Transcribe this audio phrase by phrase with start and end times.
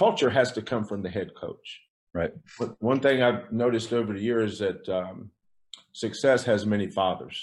[0.00, 1.68] culture has to come from the head coach.
[2.14, 2.32] Right.
[2.58, 5.30] But one thing I've noticed over the years is that um,
[5.92, 7.36] success has many fathers.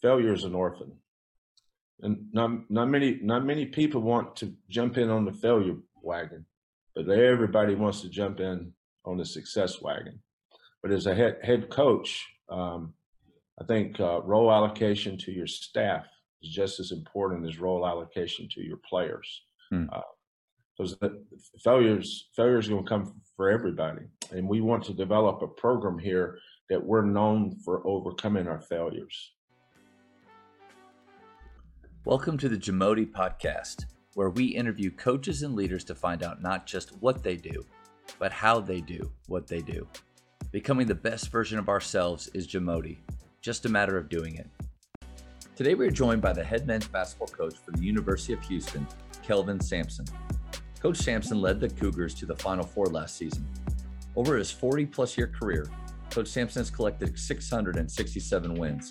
[0.00, 0.92] Failure is an orphan,
[2.00, 4.46] and not not many not many people want to
[4.76, 6.46] jump in on the failure wagon,
[6.94, 8.72] but everybody wants to jump in
[9.04, 10.16] on the success wagon.
[10.82, 12.10] But as a head head coach,
[12.48, 12.94] um,
[13.60, 16.06] I think uh, role allocation to your staff
[16.42, 19.28] is just as important as role allocation to your players.
[19.70, 19.86] Hmm.
[19.92, 20.08] Uh,
[20.78, 21.08] because uh,
[21.62, 26.38] failures failures going to come for everybody, and we want to develop a program here
[26.70, 29.32] that we're known for overcoming our failures.
[32.04, 36.66] Welcome to the Jamodi podcast, where we interview coaches and leaders to find out not
[36.66, 37.66] just what they do,
[38.18, 39.86] but how they do what they do.
[40.52, 42.98] Becoming the best version of ourselves is Jamodi,
[43.40, 44.46] just a matter of doing it.
[45.56, 48.86] Today we are joined by the head men's basketball coach for the University of Houston,
[49.24, 50.06] Kelvin Sampson.
[50.80, 53.46] Coach Sampson led the Cougars to the Final Four last season.
[54.14, 55.68] Over his 40 plus year career,
[56.10, 58.90] Coach Sampson has collected 667 wins.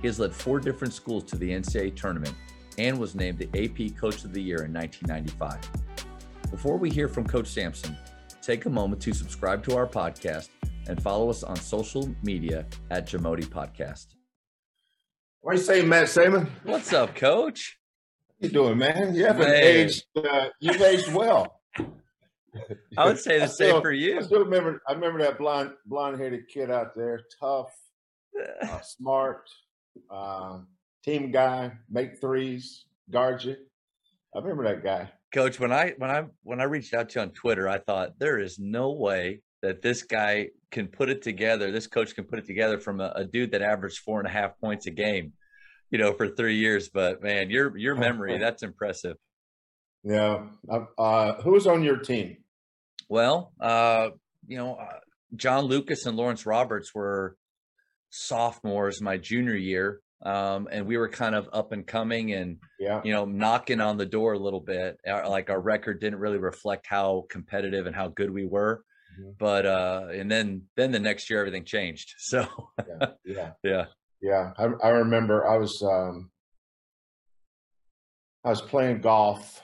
[0.00, 2.34] He has led four different schools to the NCAA tournament
[2.78, 6.50] and was named the AP Coach of the Year in 1995.
[6.50, 7.96] Before we hear from Coach Sampson,
[8.42, 10.48] take a moment to subscribe to our podcast
[10.88, 14.06] and follow us on social media at Jamodi Podcast.
[15.40, 16.48] What do you say, Matt Sayman?
[16.62, 17.78] What's up, Coach?
[18.40, 19.14] You doing, man?
[19.14, 19.54] You haven't Man.
[19.62, 20.04] aged.
[20.16, 21.60] Uh, you've aged well.
[22.96, 24.22] I would say the I same still- for I you.
[24.22, 24.80] still remember.
[24.88, 27.72] I remember that blonde, blonde-headed kid out there, tough,
[28.62, 29.48] uh, smart,
[30.10, 30.58] uh,
[31.04, 33.56] team guy, make threes, guard you.
[34.34, 35.10] I remember that guy.
[35.32, 38.18] Coach, when I when I when I reached out to you on Twitter, I thought
[38.18, 41.72] there is no way that this guy can put it together.
[41.72, 44.30] This coach can put it together from a, a dude that averaged four and a
[44.30, 45.32] half points a game,
[45.94, 46.88] you know, for three years.
[46.88, 49.16] But man, your your memory, that's impressive.
[50.02, 50.46] Yeah.
[50.68, 52.38] Uh, uh, who was on your team?
[53.08, 54.08] Well, uh,
[54.48, 54.98] you know, uh,
[55.36, 57.36] John Lucas and Lawrence Roberts were
[58.10, 60.00] sophomores my junior year.
[60.22, 63.02] Um, and we were kind of up and coming and Yeah.
[63.04, 64.98] you know, knocking on the door a little bit.
[65.06, 68.82] Our- Like our record didn't really reflect how competitive and how good we were.
[69.20, 69.36] Mhm.
[69.38, 72.14] But uh, and then then the next year everything changed.
[72.18, 72.46] So
[72.88, 73.06] Yeah.
[73.24, 73.50] Yeah.
[73.62, 73.84] yeah,
[74.24, 76.30] Yeah, I, I remember I was um,
[78.42, 79.62] I was playing golf.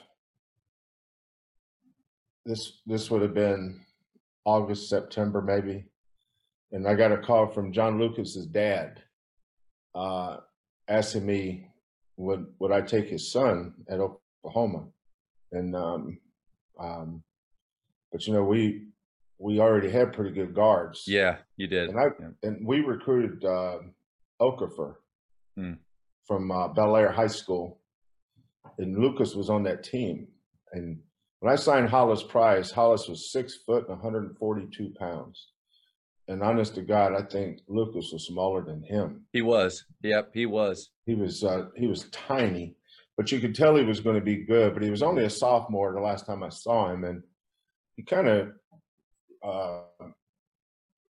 [2.45, 3.81] This this would have been
[4.45, 5.85] August September maybe,
[6.71, 9.01] and I got a call from John Lucas's dad,
[9.95, 10.37] uh,
[10.87, 11.67] asking me
[12.17, 14.89] would would I take his son at Oklahoma,
[15.51, 16.19] and um,
[16.79, 17.23] um,
[18.11, 18.89] but you know we
[19.39, 21.05] we already had pretty good guards.
[21.07, 21.89] yeah, you did.
[21.89, 22.27] And I Yeah.
[22.43, 23.79] and we recruited uh,
[24.41, 24.95] Okafor
[25.57, 25.73] Hmm.
[26.25, 27.79] from uh, Bellaire High School,
[28.77, 30.27] and Lucas was on that team.
[30.71, 30.99] And
[31.39, 35.49] when I signed Hollis Price, Hollis was six foot and 142 pounds.
[36.27, 39.25] And honest to God, I think Lucas was smaller than him.
[39.33, 39.83] He was.
[40.03, 40.91] Yep, he was.
[41.05, 42.75] He was uh, he was tiny,
[43.17, 44.73] but you could tell he was going to be good.
[44.73, 47.21] But he was only a sophomore the last time I saw him, and
[47.97, 48.51] he kind of
[49.43, 49.81] uh,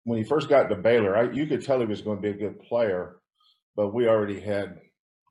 [0.04, 2.30] when he first got to Baylor, I, you could tell he was going to be
[2.30, 3.20] a good player,
[3.76, 4.78] but we already had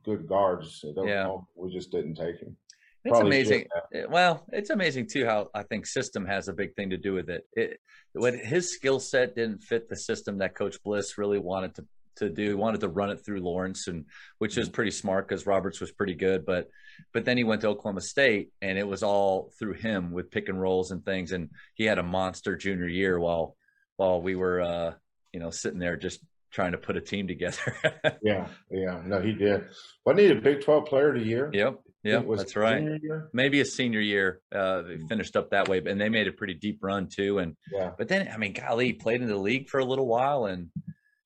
[0.04, 0.84] good guards.
[0.84, 1.36] at Yeah.
[1.56, 2.58] We just didn't take him.
[3.04, 3.66] It's Probably amazing.
[3.94, 7.14] Eh, Well, it's amazing too how I think system has a big thing to do
[7.14, 7.48] with it.
[7.54, 7.80] It
[8.14, 11.86] when his skill set didn't fit the system that Coach Bliss really wanted to
[12.18, 14.06] to do, he wanted to run it through Lawrence, and
[14.38, 14.62] which Mm-hmm.
[14.62, 16.46] is pretty smart because Roberts was pretty good.
[16.46, 16.70] But
[17.14, 20.48] but then he went to Oklahoma State, and it was all through him with pick
[20.50, 21.32] and rolls and things.
[21.32, 23.56] And he had a monster junior year while
[23.96, 24.94] while we were uh,
[25.34, 26.20] you know sitting there just
[26.52, 27.76] trying to put a team together.
[28.24, 29.66] Yeah, yeah, no, he did.
[30.06, 31.50] Wasn't he a Big 12 player of the year?
[31.54, 32.82] yep, yep, that's right.
[33.02, 33.30] year?
[33.34, 35.08] maybe a senior year uh they Mm.
[35.10, 38.08] finished up that way and they made a pretty deep run too and Yeah, but
[38.08, 40.70] then i mean golly he played in the league for a little while and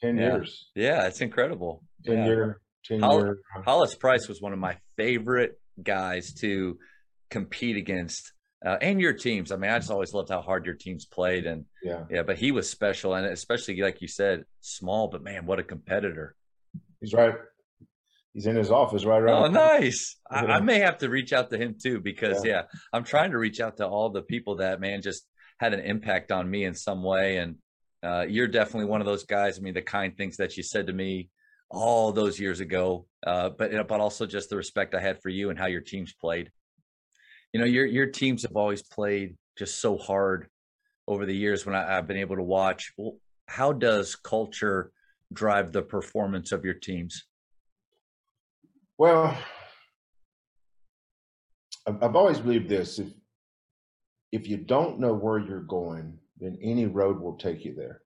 [0.01, 0.33] 10 Yeah.
[0.35, 0.69] years.
[0.75, 2.25] yeah it's incredible 10 yeah.
[2.25, 3.37] year, 10 Hol- year.
[3.65, 6.77] hollis price was one of my favorite guys to
[7.29, 8.31] compete against
[8.65, 11.45] uh, and your teams i mean i just always loved how hard your teams played
[11.45, 15.45] and Yeah, yeah but he was special and especially like you said small but man
[15.45, 16.35] what a competitor
[16.99, 17.35] he's right.
[18.33, 19.43] He's in his office right around.
[19.43, 20.17] Oh, nice.
[20.29, 22.51] I, I may have to reach out to him too because Yeah.
[22.51, 22.61] yeah.
[22.91, 25.25] I'm trying to reach out to all the people that man just
[25.57, 27.37] had an impact on me in some way.
[27.37, 27.55] And
[28.03, 29.57] uh, you're definitely one of those guys.
[29.57, 31.29] I mean, the kind things that you said to me
[31.71, 35.49] all those years ago, uh, but but also just the respect I had for you
[35.49, 36.51] and how your teams played.
[37.55, 40.49] You know, your your teams have always played just so hard
[41.07, 42.91] over the years when I, I've been able to watch.
[42.97, 43.17] Well,
[43.47, 44.91] how does culture
[45.31, 47.23] drive the performance of your teams?
[48.97, 49.37] Well,
[51.87, 53.07] I've I've always believed this: if
[54.33, 58.01] if you don't know where you're going, then any road will take you there.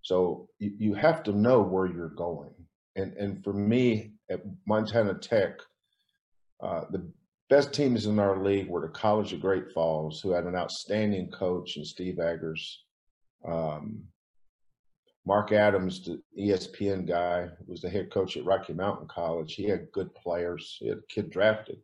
[0.00, 2.54] So you, you have to know where you're going.
[2.96, 5.58] And and for me at Montana Tech,
[6.62, 7.12] uh, the
[7.48, 11.30] best teams in our league were the College of Great Falls, who had an outstanding
[11.30, 12.84] coach in Steve Eggers.
[13.46, 14.04] Um,
[15.26, 19.54] Mark Adams, the ESPN guy, was the head coach at Rocky Mountain College.
[19.54, 20.76] He had good players.
[20.80, 21.78] He had a kid drafted.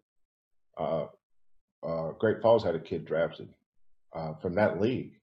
[0.79, 1.07] Uh,
[1.87, 3.49] uh, Great Falls had a kid drafted
[4.15, 5.21] uh, from that league,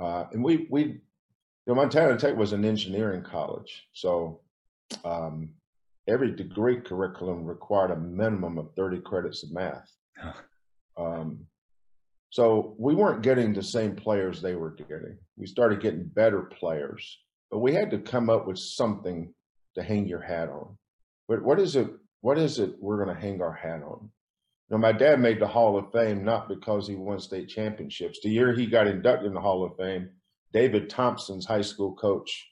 [0.00, 1.00] uh, and we we, you
[1.68, 4.40] know, Montana Tech was an engineering college, so
[5.04, 5.50] um,
[6.08, 9.90] every degree curriculum required a minimum of 30 credits of math.
[10.96, 11.46] um,
[12.30, 15.18] so we weren't getting the same players they were getting.
[15.36, 17.18] We started getting better players,
[17.50, 19.32] but we had to come up with something
[19.76, 20.76] to hang your hat on.
[21.28, 21.88] But what is it?
[22.20, 24.10] What is it we're going to hang our hat on?
[24.68, 28.18] You know, my dad made the Hall of Fame not because he won state championships.
[28.22, 30.10] The year he got inducted in the Hall of Fame,
[30.52, 32.46] David Thompson's high school coach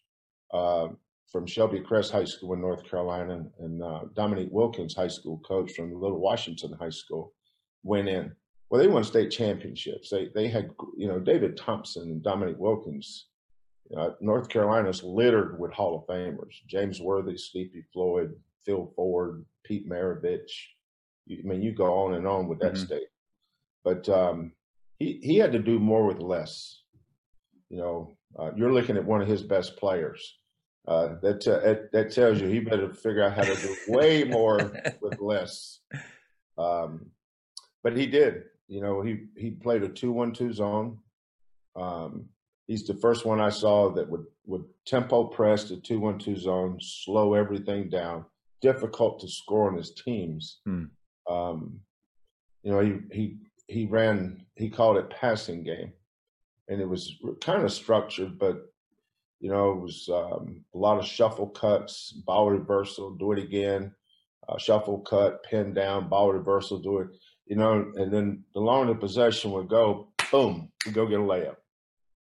[0.55, 0.89] uh,
[1.37, 5.71] from Shelby Crest High School in North Carolina, and uh, Dominique Wilkins, high school coach
[5.73, 7.35] from Little Washington High School,
[7.83, 8.33] went in.
[8.71, 10.09] Well, they won state championships.
[10.09, 13.27] They they had you know David Thompson and Dominique Wilkins.
[13.95, 18.35] Uh, North Carolina's littered with Hall of Famers: James Worthy, Sleepy Floyd,
[18.65, 20.51] Phil Ford, Pete Maravich.
[21.31, 22.87] I mean, you go on and on with that mm-hmm.
[22.87, 23.09] state.
[23.85, 24.53] But um,
[24.99, 26.81] he he had to do more with less.
[27.69, 30.39] You know, uh, you're looking at one of his best players
[30.87, 34.73] uh, that, that, that tells you he better figure out how to do way more
[35.01, 35.81] with less.
[36.57, 37.07] Um,
[37.83, 38.45] but he did.
[38.69, 40.99] You know, he he played a two-one-two zone.
[41.77, 42.27] Um,
[42.67, 47.35] he's the first one I saw that would would tempo press the two-one-two zone, slow
[47.35, 48.25] everything down,
[48.61, 50.61] difficult to score on his teams.
[50.65, 50.85] Hmm.
[51.31, 51.81] Um,
[52.63, 53.37] you know, he he
[53.69, 54.47] he ran.
[54.57, 55.93] He called it passing game,
[56.69, 58.73] and it was kind of structured, but
[59.41, 63.93] you know, it was um, a lot of shuffle cuts, ball reversal, do it again,
[64.49, 67.09] uh, shuffle cut, pin down, ball reversal, do it.
[67.47, 71.23] You know, and then the longer the possession would go, boom, we go get a
[71.23, 71.57] layup.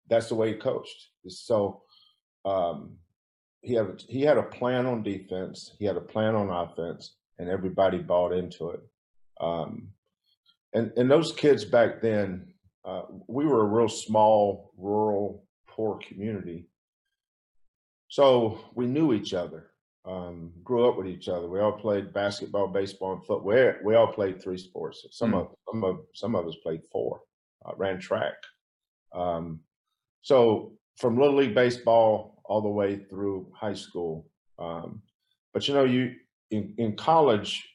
[0.10, 1.10] That's the way he coached.
[1.28, 1.82] So
[2.46, 2.98] um,
[3.62, 7.16] he had a, he had a plan on defense, he had a plan on offense,
[7.38, 8.82] and everybody bought into it.
[9.42, 9.90] Um,
[10.74, 12.54] and and those kids back then,
[12.86, 16.69] uh, we were a real small, rural, poor community
[18.10, 19.72] so we knew each other,
[20.06, 21.48] um, grew up with each other.
[21.48, 23.74] We all played basketball, baseball, and football.
[23.84, 25.06] We, all played three sports.
[25.12, 25.42] Some mm.
[25.42, 27.22] of some of some of us played four.
[27.66, 28.36] Uh, ran track.
[29.14, 29.60] Um,
[30.22, 34.28] so from little league baseball all the way through high school.
[34.58, 35.02] Um,
[35.54, 36.16] but you know, you
[36.52, 37.68] in, in college,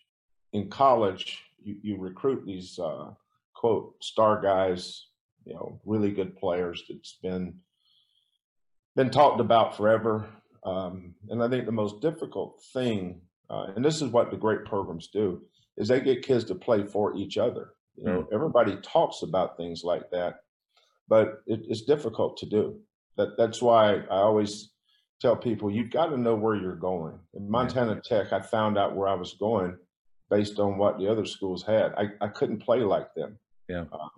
[0.53, 3.11] in college, you, you recruit these uh,
[3.55, 5.07] quote star guys,
[5.45, 7.55] you know, really good players that's been
[8.97, 10.27] been talked about forever.
[10.65, 13.21] Um, and I think the most difficult thing,
[13.51, 15.43] uh, and this is what the great programs do,
[15.77, 17.75] is they get kids to play for each other.
[17.97, 18.27] You know, mm.
[18.33, 20.37] everybody talks about things like that,
[21.09, 22.81] but it, it's difficult to do.
[23.17, 24.71] That that's why I always
[25.21, 27.19] tell people you've got to know where you're going.
[27.35, 29.77] In Montana Tech, I found out where I was going
[30.31, 31.93] based on what the other schools had.
[31.97, 33.39] I, I couldn't play like them.
[33.69, 33.85] Yeah.
[33.93, 34.11] Um,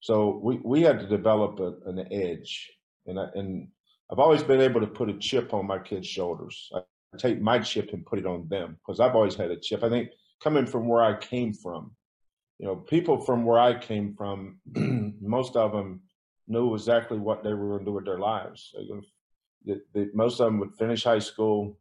[0.00, 2.70] so we, we had to develop a, an edge,
[3.06, 3.68] and I, and
[4.10, 6.70] I've always been able to put a chip on my kids' shoulders.
[6.74, 6.80] I
[7.18, 9.82] take my chip and put it on them because I've always had a chip.
[9.82, 10.10] I think
[10.42, 11.92] coming from where I came from,
[12.58, 14.58] you know, people from where I came from,
[15.20, 16.02] most of them
[16.46, 18.74] knew exactly what they were going to do with their lives.
[19.64, 21.78] The, the, most of them would finish high school,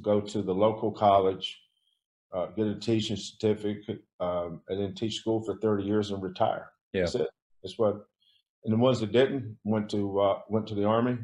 [0.00, 1.58] go to the local college,
[2.32, 6.70] uh, get a teaching certificate, um, and then teach school for 30 years and retire.
[6.92, 7.02] Yeah.
[7.02, 7.28] That's it.
[7.62, 8.06] That's what
[8.64, 11.18] and the ones that didn't went to uh, went to the army.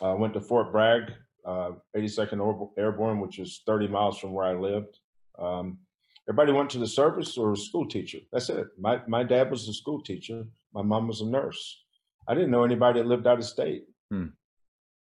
[0.00, 1.12] Uh, went to Fort Bragg,
[1.44, 4.98] uh, 82nd Airborne, which is 30 miles from where I lived.
[5.38, 5.78] Um,
[6.28, 8.18] everybody went to the service or a school teacher.
[8.32, 8.68] That's it.
[8.78, 10.44] My my dad was a school teacher.
[10.72, 11.84] My mom was a nurse.
[12.28, 14.26] I didn't know anybody that lived out of state, hmm.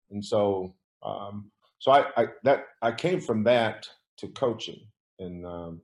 [0.09, 4.81] and so um, so I, I that I came from that to coaching,
[5.19, 5.81] and um,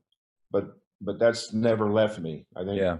[0.51, 2.45] but but that's never left me.
[2.55, 2.97] I think yeah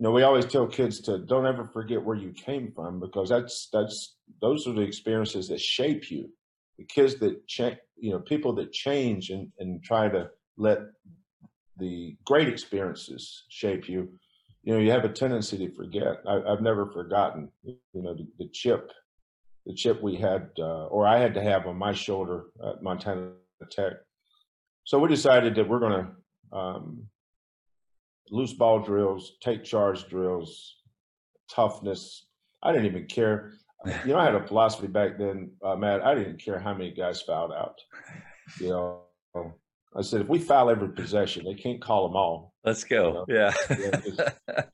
[0.00, 3.28] you know, we always tell kids to don't ever forget where you came from because
[3.28, 6.30] that's that's those are the experiences that shape you.
[6.78, 10.78] The kids that change, you know, people that change and and try to let
[11.76, 14.08] the great experiences shape you.
[14.62, 16.22] You know, you have a tendency to forget.
[16.26, 17.50] I, have never forgotten.
[17.62, 18.92] You know, the, the, chip,
[19.64, 23.32] the chip we had, uh, or I had to have on my shoulder at Montana
[23.70, 23.94] Tech.
[24.84, 27.08] So we decided that we're going to um,
[28.30, 30.76] loose ball drills, take charge drills,
[31.50, 32.26] toughness.
[32.62, 33.52] I didn't even care.
[34.04, 36.02] You know, I had a philosophy back then, uh, Matt.
[36.02, 37.76] I didn't care how many guys fouled out.
[38.60, 39.00] You know,
[39.96, 42.54] I said if we foul every possession, they can't call them all.
[42.64, 43.08] Let's go.
[43.08, 43.24] You know?
[43.28, 43.54] Yeah.
[43.70, 44.20] yeah just,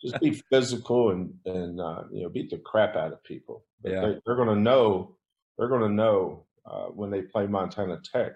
[0.03, 3.65] just, be physical and and uh, you know beat the crap out of people.
[3.83, 4.01] But yeah.
[4.01, 5.17] They, are going to know.
[5.57, 8.33] They're going to know uh, when they play Montana Tech.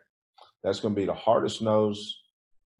[0.62, 2.18] That's going to be the hardest nose,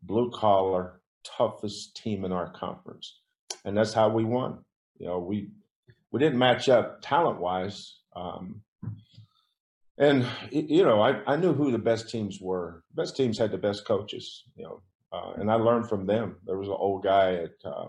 [0.02, 3.20] blue collar, toughest team in our conference,
[3.64, 4.64] and that's how we won.
[4.98, 5.50] You know, we
[6.10, 7.98] we didn't match up talent wise.
[8.14, 8.62] Um,
[9.98, 12.82] and you know, I, I knew who the best teams were.
[12.90, 16.36] The best teams had the best coaches, you know, uh, and I learned from them.
[16.46, 17.88] There was an old guy at uh,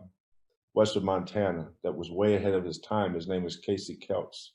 [0.74, 3.14] Western Montana that was way ahead of his time.
[3.14, 4.50] His name was Casey Kelts.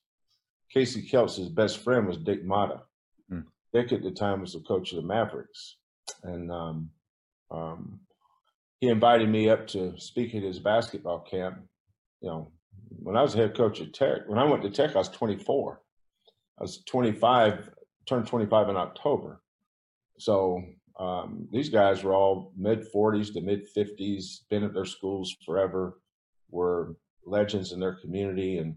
[0.70, 2.82] Casey Kelts' best friend was Dick Motta.
[3.30, 3.40] Hmm.
[3.72, 5.76] Dick at the time was the coach of the Mavericks,
[6.24, 6.90] and um,
[7.50, 8.00] um,
[8.80, 11.58] he invited me up to speak at his basketball camp.
[12.20, 12.52] You know,
[12.88, 15.80] when I was head coach at Tech, when I went to Tech, I was 24.
[16.58, 17.70] I was 25,
[18.06, 19.42] turned 25 in October.
[20.18, 20.62] So
[20.98, 26.00] um, these guys were all mid 40s to mid 50s, been at their schools forever,
[26.50, 28.58] were legends in their community.
[28.58, 28.76] And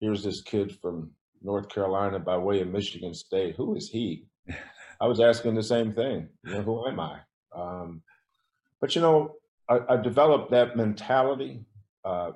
[0.00, 1.10] here's this kid from
[1.42, 3.56] North Carolina by way of Michigan State.
[3.56, 4.26] Who is he?
[5.00, 6.28] I was asking the same thing.
[6.44, 7.20] You know, who am I?
[7.54, 8.02] Um,
[8.80, 9.34] but you know,
[9.68, 11.64] I, I, developed that mentality.
[12.04, 12.32] Uh,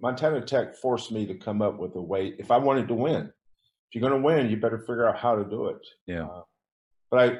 [0.00, 2.34] Montana Tech forced me to come up with a way.
[2.38, 3.32] If I wanted to win, if
[3.94, 5.86] you're going to win, you better figure out how to do it.
[6.06, 6.24] Yeah.
[6.24, 6.42] Uh,
[7.10, 7.38] but I,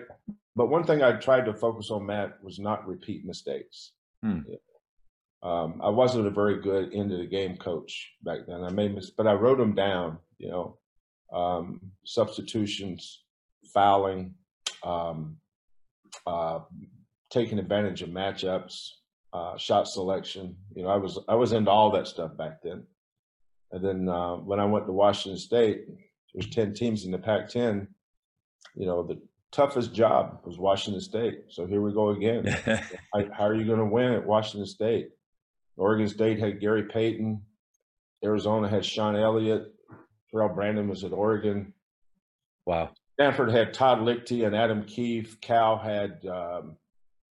[0.55, 3.93] but one thing I tried to focus on, Matt, was not repeat mistakes.
[4.23, 4.41] Hmm.
[5.43, 8.63] Um, I wasn't a very good end of the game coach back then.
[8.65, 10.19] I made mis- but I wrote them down.
[10.39, 10.79] You know,
[11.33, 13.25] um, substitutions,
[13.73, 14.35] fouling,
[14.83, 15.37] um,
[16.27, 16.61] uh,
[17.35, 18.91] taking advantage of matchups,
[19.33, 20.57] uh, shot selection.
[20.75, 22.85] You know, I was I was into all that stuff back then.
[23.73, 25.87] And then uh, when I went to Washington State,
[26.33, 27.89] there's ten teams in the Pac-10.
[28.77, 31.45] You know, the toughest job was Washington State.
[31.49, 32.47] So here we go again.
[33.13, 35.11] how, are you going to win at Washington State?
[35.77, 37.43] Oregon State had Gary Payton.
[38.25, 39.75] Arizona had Sean Elliott.
[40.31, 41.73] Terrell Brandon was at Oregon.
[42.65, 42.91] Wow.
[43.15, 45.41] Stanford had Todd Lichti and Adam Keefe.
[45.41, 46.77] Cal had um,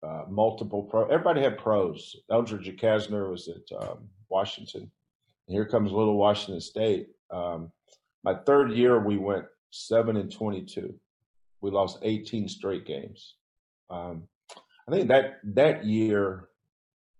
[0.03, 1.05] uh, multiple pro.
[1.05, 2.15] Everybody had pros.
[2.31, 4.91] Eldridge Recasner was at um, Washington.
[5.47, 7.09] And here comes little Washington State.
[7.31, 7.71] Um,
[8.23, 10.93] my third year, we went seven and twenty-two.
[11.61, 13.35] We lost 18 straight games.
[13.89, 14.23] Um,
[14.87, 16.47] I think that that year,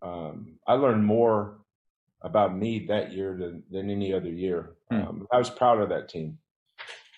[0.02, 1.58] um, I learned more
[2.22, 4.76] about me that year than than any other year.
[4.90, 5.02] Hmm.
[5.02, 6.38] Um, I was proud of that team.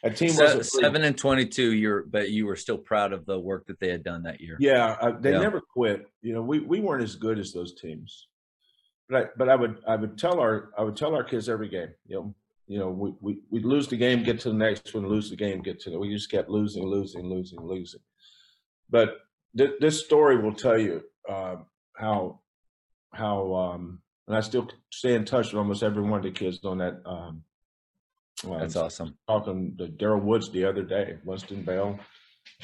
[0.04, 1.74] That team was seven and twenty-two.
[1.74, 4.58] You're, but you were still proud of the work that they had done that year.
[4.60, 5.40] Yeah, uh, they yeah.
[5.40, 6.08] never quit.
[6.22, 8.28] You know, we we weren't as good as those teams,
[9.08, 11.70] but I, but I would I would tell our I would tell our kids every
[11.70, 11.90] game.
[12.08, 12.36] You know,
[12.68, 15.36] you know, we we we'd lose the game, get to the next one, lose the
[15.36, 16.00] game, get to the.
[16.00, 18.02] We just kept losing, losing, losing, losing.
[18.90, 19.18] But
[19.56, 21.58] th- this story will tell you uh,
[21.96, 22.40] how
[23.14, 26.60] how um, and I still stay in touch with almost every one of the kids
[26.64, 27.44] on that um,
[28.44, 29.18] That's awesome.
[29.28, 32.00] Talking to Daryl Woods the other day, Winston Bell,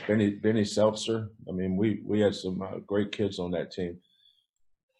[0.08, 1.30] Benny Benny Seltzer.
[1.48, 3.98] I mean, we we had some uh, great kids on that team.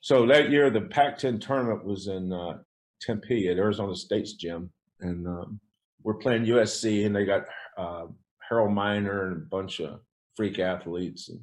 [0.02, 2.60] So that year, the Pac-10 tournament was in uh,
[3.02, 4.70] Tempe at Arizona State's gym,
[5.02, 5.60] and um,
[6.04, 7.46] we're playing USC, and they got
[7.78, 8.06] uh,
[8.48, 10.00] Harold Miner and a bunch of
[10.36, 11.30] freak athletes.
[11.30, 11.42] And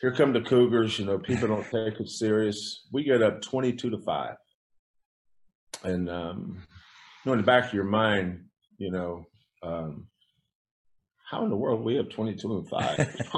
[0.00, 0.98] here come the Cougars.
[0.98, 2.86] You know, people don't take it serious.
[2.92, 4.36] We get up twenty-two to five,
[5.82, 6.62] and um,
[7.26, 8.44] know, in the back of your mind,
[8.78, 9.26] you know,
[9.62, 10.08] um,
[11.30, 12.96] how in the world we have 22 and five?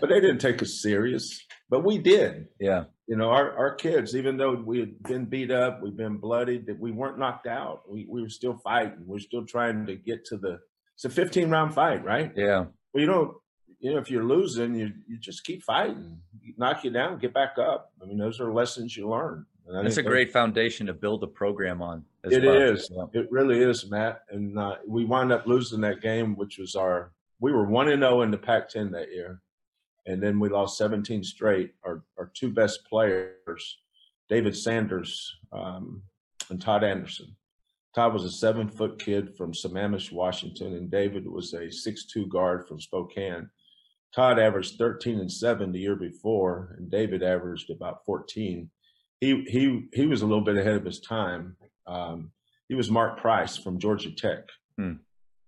[0.00, 2.48] but they didn't take us serious, but we did.
[2.58, 2.84] Yeah.
[3.06, 6.66] You know, our, our kids, even though we had been beat up, we've been bloodied,
[6.66, 7.82] that we weren't knocked out.
[7.90, 9.04] We, we were still fighting.
[9.06, 10.58] We're still trying to get to the,
[10.94, 12.30] it's a 15 round fight, right?
[12.36, 12.66] Yeah.
[12.92, 13.34] Well, you don't,
[13.80, 16.18] you know, if you're losing, you, you just keep fighting,
[16.58, 17.92] knock you down, get back up.
[18.02, 19.46] I mean, those are lessons you learn.
[19.66, 22.04] That's a great foundation to build a program on.
[22.24, 22.56] It well.
[22.56, 22.90] is.
[22.92, 23.20] Yeah.
[23.20, 24.22] It really is, Matt.
[24.30, 27.12] And uh, we wound up losing that game, which was our.
[27.40, 29.40] We were one and zero oh in the Pac-10 that year,
[30.06, 31.72] and then we lost 17 straight.
[31.84, 33.78] Our our two best players,
[34.28, 36.02] David Sanders um,
[36.50, 37.34] and Todd Anderson.
[37.94, 42.68] Todd was a seven foot kid from Sammamish, Washington, and David was a six-two guard
[42.68, 43.48] from Spokane.
[44.14, 48.68] Todd averaged 13 and 7 the year before, and David averaged about 14
[49.20, 51.56] he he he was a little bit ahead of his time.
[51.86, 52.32] Um,
[52.68, 54.44] he was Mark Price from Georgia Tech,
[54.78, 54.92] hmm.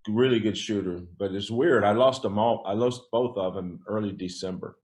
[0.09, 1.01] really good shooter.
[1.19, 1.85] But it's weird.
[1.85, 2.63] I lost them all.
[2.67, 4.77] I lost both of them early December,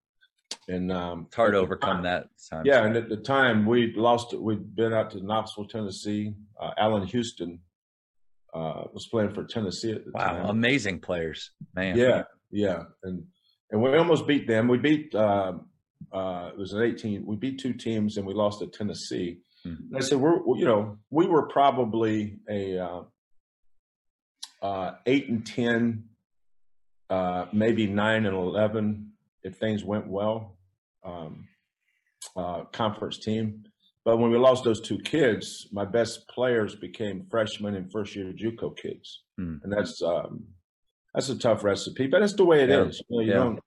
[0.68, 2.28] And um, It's hard to overcome time- that.
[2.50, 2.62] Time.
[2.64, 4.32] Yeah, and at the time we lost.
[4.34, 6.34] We'd been out to Knoxville, Tennessee.
[6.60, 7.58] Uh, Allan Houston
[8.54, 10.46] uh, was playing for Tennessee at the Wow, time.
[10.46, 11.96] amazing players, man.
[11.96, 13.24] Yeah, yeah, and
[13.70, 14.68] and we almost beat them.
[14.68, 15.14] We beat.
[15.14, 15.54] Uh,
[16.12, 17.24] uh, it was an 18.
[17.26, 19.38] We beat two teams, and we lost to Tennessee.
[19.64, 19.74] Hmm.
[19.88, 23.02] And I said, we're you know we were probably a uh,
[24.62, 26.04] uh, eight and ten,
[27.10, 29.12] uh, maybe nine and eleven
[29.42, 30.56] if things went well.
[31.04, 31.46] Um,
[32.36, 33.64] uh, conference team.
[34.04, 38.32] But when we lost those two kids, my best players became freshmen and first year
[38.32, 39.56] JUCO kids, Hmm.
[39.62, 40.44] and that's um,
[41.14, 42.06] that's a tough recipe.
[42.06, 43.02] But that's the way it is.
[43.08, 43.08] Yeah.
[43.08, 43.38] You, know, you Yeah.
[43.44, 43.60] don't,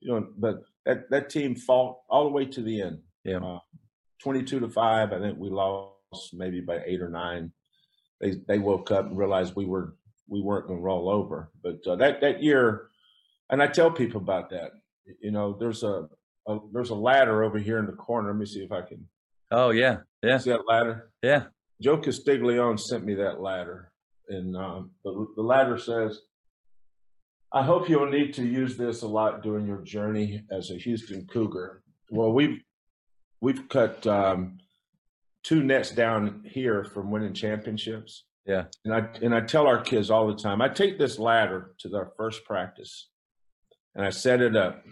[0.00, 0.40] you don't.
[0.40, 0.54] But
[0.88, 2.98] that that team fought all the way to the end.
[3.24, 3.38] Yeah.
[3.38, 3.60] Uh,
[4.20, 5.12] Twenty-two to five.
[5.12, 7.52] I think we lost maybe by eight or nine.
[8.20, 9.94] They they woke up and realized we were
[10.26, 11.52] we weren't going to roll over.
[11.62, 12.88] But uh, that that year,
[13.48, 14.72] and I tell people about that.
[15.22, 16.08] You know, there's a,
[16.48, 18.30] a there's a ladder over here in the corner.
[18.32, 19.06] Let me see if I can
[19.52, 21.10] Oh yeah, yeah, see that ladder.
[21.22, 21.44] yeah.
[21.80, 23.92] Joe Castiglione sent me that ladder,
[24.28, 26.18] and um, the, the ladder says,
[27.52, 31.26] "I hope you'll need to use this a lot during your journey as a Houston
[31.26, 32.60] Cougar." Well, we've
[33.40, 34.58] we've cut um,
[35.42, 38.24] two nets down here from winning championships.
[38.46, 38.64] Yeah.
[38.84, 40.62] and I and I tell our kids all the time.
[40.62, 43.10] I take this ladder to their first practice,
[43.94, 44.82] and I set it up,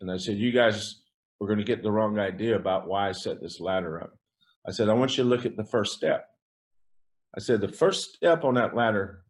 [0.00, 1.02] and I said, "You guys
[1.40, 4.12] were going to get the wrong idea about why I set this ladder up."
[4.66, 6.26] I said, I want you to look at the first step.
[7.36, 9.22] I said, the first step on that ladder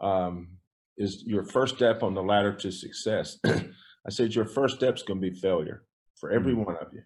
[0.00, 0.55] um,
[0.96, 3.38] is your first step on the ladder to success.
[3.46, 5.84] I said, your first step is going to be failure
[6.18, 6.66] for every Mm.
[6.66, 7.02] one of you.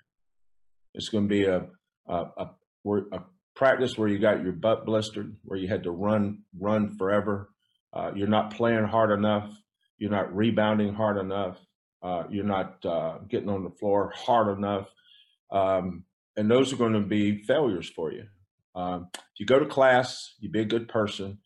[0.94, 1.66] It's going to be a,
[2.06, 2.50] a, a,
[3.12, 7.50] a practice where you got your butt blistered, where you had to run, run forever.
[7.92, 9.50] Uh, you're not playing hard enough.
[9.98, 11.58] You're not rebounding hard enough.
[12.02, 14.88] Uh, you're not uh, getting on the floor hard enough.
[15.50, 16.04] Um,
[16.36, 18.24] and those are going to be failures for you.
[18.74, 21.38] Um, if you go to class, you be a good person,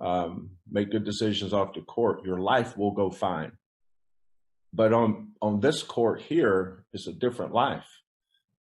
[0.00, 3.52] um, make good decisions off the court, your life will go fine.
[4.72, 7.86] But on on this court here, it's a different life.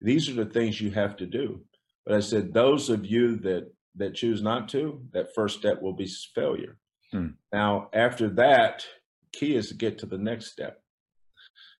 [0.00, 1.62] These are the things you have to do.
[2.04, 5.92] But I said, those of you that that choose not to, that first step will
[5.92, 6.76] be failure.
[7.12, 7.28] Hmm.
[7.52, 8.84] Now, after that,
[9.32, 10.82] key is to get to the next step.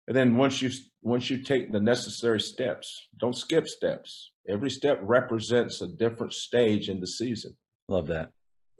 [0.06, 0.70] And then once you
[1.02, 4.30] once you take the necessary steps, don't skip steps.
[4.48, 7.56] Every step represents a different stage in the season.
[7.88, 8.30] Love that.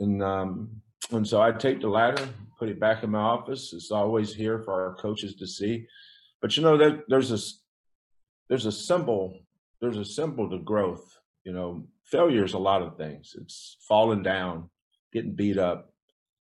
[0.03, 3.73] And um, and so I take the ladder, put it back in my office.
[3.73, 5.87] It's always here for our coaches to see.
[6.41, 6.77] But you know
[7.09, 7.39] there's a
[8.49, 9.43] there's a symbol
[9.83, 11.19] there's a symbol to growth.
[11.45, 13.35] You know, failure is a lot of things.
[13.39, 14.71] It's falling down,
[15.13, 15.93] getting beat up.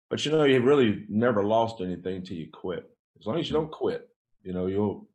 [0.09, 2.89] But you know, you really never lost anything till you quit.
[3.21, 4.09] As long as you don't quit,
[4.43, 5.08] you know, you'll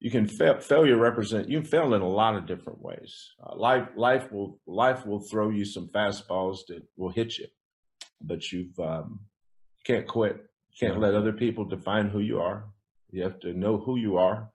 [0.00, 3.30] you can fail, failure represent you fail in a lot of different ways.
[3.44, 7.46] Uh, life life will life will throw you some fastballs that will hit you,
[8.20, 9.20] but you've um,
[9.78, 10.36] you can't quit.
[10.78, 11.00] Can't Yeah.
[11.00, 12.66] let other people define who you are.
[13.10, 14.50] You have to know who you are,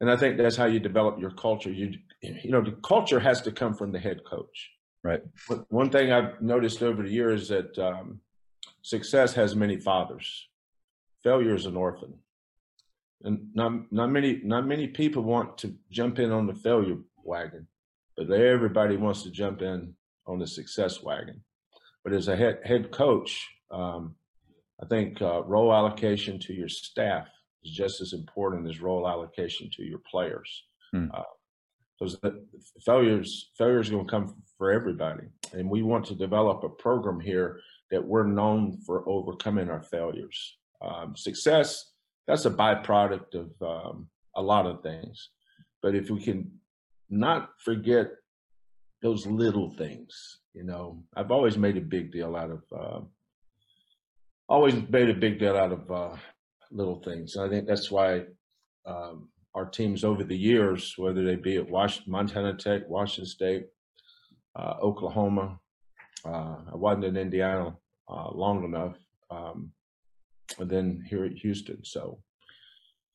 [0.00, 1.72] and I think that's how you develop your culture.
[1.72, 4.70] You you know the culture has to come from the head coach.
[5.02, 5.22] Right.
[5.48, 8.20] One- One thing I've noticed over the years is that um,
[8.82, 10.48] success has many fathers.
[11.22, 12.14] Failure is an orphan
[13.22, 17.66] and not not many not many people want to jump in on the failure wagon,
[18.16, 19.94] but everybody wants to jump in
[20.26, 21.42] on the success wagon.
[22.02, 24.14] But as a head head coach, um,
[24.82, 27.28] I think uh, role allocation to your staff
[27.62, 30.64] is just as important as role allocation to your players.
[30.92, 31.06] Hmm.
[31.12, 31.22] Uh,
[31.98, 32.18] because
[32.84, 37.60] failures failures going to come for everybody, and we want to develop a program here
[37.90, 40.56] that we're known for overcoming our failures.
[40.82, 41.92] Um, success
[42.26, 45.30] that's a byproduct of um, a lot of things.
[45.82, 46.50] But if we can
[47.10, 48.10] not forget
[49.02, 53.00] those little things, you know, I've always made a big deal out of, uh,
[54.48, 56.16] always made a big deal out of uh,
[56.70, 57.36] little things.
[57.36, 58.22] And I think that's why
[58.86, 63.66] um, our teams over the years, whether they be at Washington, Montana Tech, Washington State,
[64.56, 65.58] uh, Oklahoma,
[66.24, 67.76] uh, I wasn't in Indiana
[68.08, 68.96] uh, long enough.
[69.30, 69.72] Um,
[70.58, 71.84] and then here at Houston.
[71.84, 72.18] So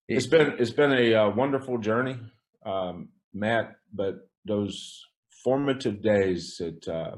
[0.08, 2.18] it's been it's been a uh, wonderful journey,
[2.66, 3.76] um, Matt.
[3.94, 5.02] But those
[5.44, 7.18] formative days at uh,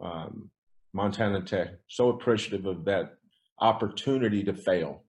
[0.00, 0.50] um,
[0.92, 3.14] Montana Tech, so appreciative of that
[3.60, 5.04] opportunity to fail,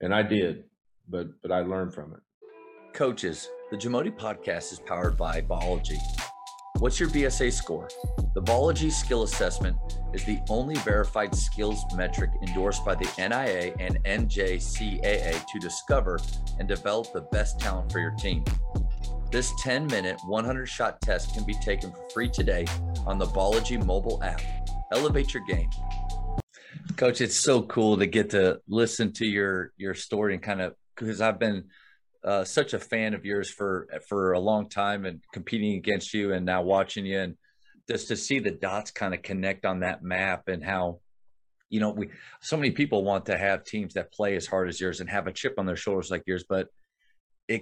[0.00, 0.64] and I did,
[1.08, 2.20] but but I learned from it.
[2.94, 5.98] Coaches, the Jamodi podcast is powered by Biology.
[6.78, 7.88] What's your BSA score?
[8.34, 9.76] The Bology Skill Assessment
[10.14, 16.20] is the only verified skills metric endorsed by the NAIA and NJCAA to discover
[16.60, 18.44] and develop the best talent for your team.
[19.32, 22.64] This 10 minute, 100 shot test can be taken for free today
[23.06, 24.40] on the Bology mobile app.
[24.92, 25.70] Elevate your game.
[26.94, 30.74] Coach, it's so cool to get to listen to your your story and kind of
[30.94, 31.64] because I've been
[32.24, 36.32] uh, such a fan of yours for for a long time and competing against you
[36.32, 37.18] and now watching you.
[37.18, 37.36] And
[37.88, 41.00] just to see the dots kind of connect on that map and how
[41.70, 44.80] you know we so many people want to have teams that play as hard as
[44.80, 46.68] yours and have a chip on their shoulders like yours but
[47.46, 47.60] it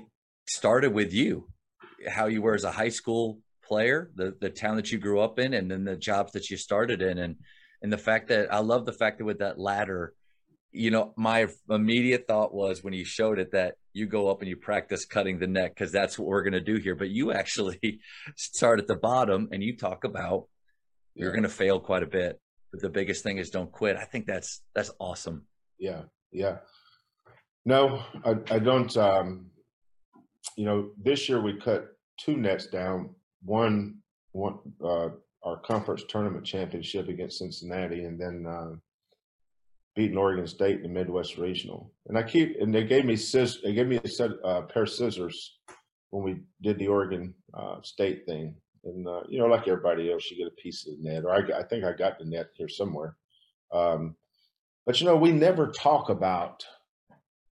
[0.49, 1.49] started with you
[2.09, 5.38] how you were as a high school player the the town that you grew up
[5.38, 7.19] in and then the jobs that you started in.
[7.19, 7.37] And
[7.83, 10.14] and the fact that I love the fact that with that ladder
[10.73, 14.48] you know my immediate thought was when you showed it that you go up and
[14.48, 16.94] you practice cutting the neck because that's what we're going to do here.
[16.94, 18.00] But you actually
[18.37, 20.48] start at the bottom and you talk about
[21.14, 21.22] yeah.
[21.22, 22.38] you're going to fail quite a bit.
[22.70, 23.96] But the biggest thing is don't quit.
[23.96, 25.46] I think that's that's awesome.
[25.78, 26.59] Yeah, yeah.
[27.64, 28.94] No, I, I don't.
[28.96, 29.46] Um,
[30.56, 33.14] you know, this year we cut two nets down.
[33.42, 33.98] One,
[34.32, 35.09] one, uh,
[35.42, 38.72] our conference tournament championship against Cincinnati, and then uh,
[39.96, 41.90] beating Oregon State in the Midwest Regional.
[42.06, 44.82] And I keep and they gave me scissors, they gave me a set uh, pair
[44.82, 45.59] of scissors
[46.11, 48.54] when we did the Oregon uh, State thing.
[48.85, 51.32] And uh, you know, like everybody else, you get a piece of the net, or
[51.32, 53.16] I, I think I got the net here somewhere.
[53.72, 54.14] Um,
[54.85, 56.64] but you know, we never talk about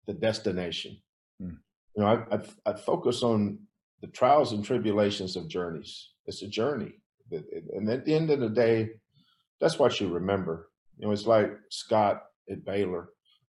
[0.07, 0.97] the destination.
[1.41, 1.57] Hmm.
[1.95, 3.59] You know, I, I, I focus on
[4.01, 6.11] the trials and tribulations of journeys.
[6.25, 6.93] It's a journey,
[7.33, 8.91] and at the end of the day,
[9.61, 10.71] that's what you remember.
[10.99, 13.11] You know, it's like Scott at Baylor.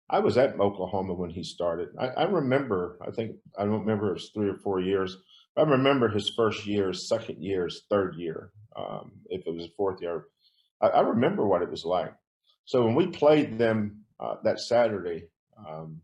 [0.09, 1.89] I was at Oklahoma when he started.
[1.99, 5.17] I, I remember, I think, I don't remember it was three or four years.
[5.57, 10.25] I remember his first year, second year, third year, um, if it was fourth year.
[10.81, 12.13] I, I, remember what it was like.
[12.65, 16.01] So when we played them uh, that Saturday, um,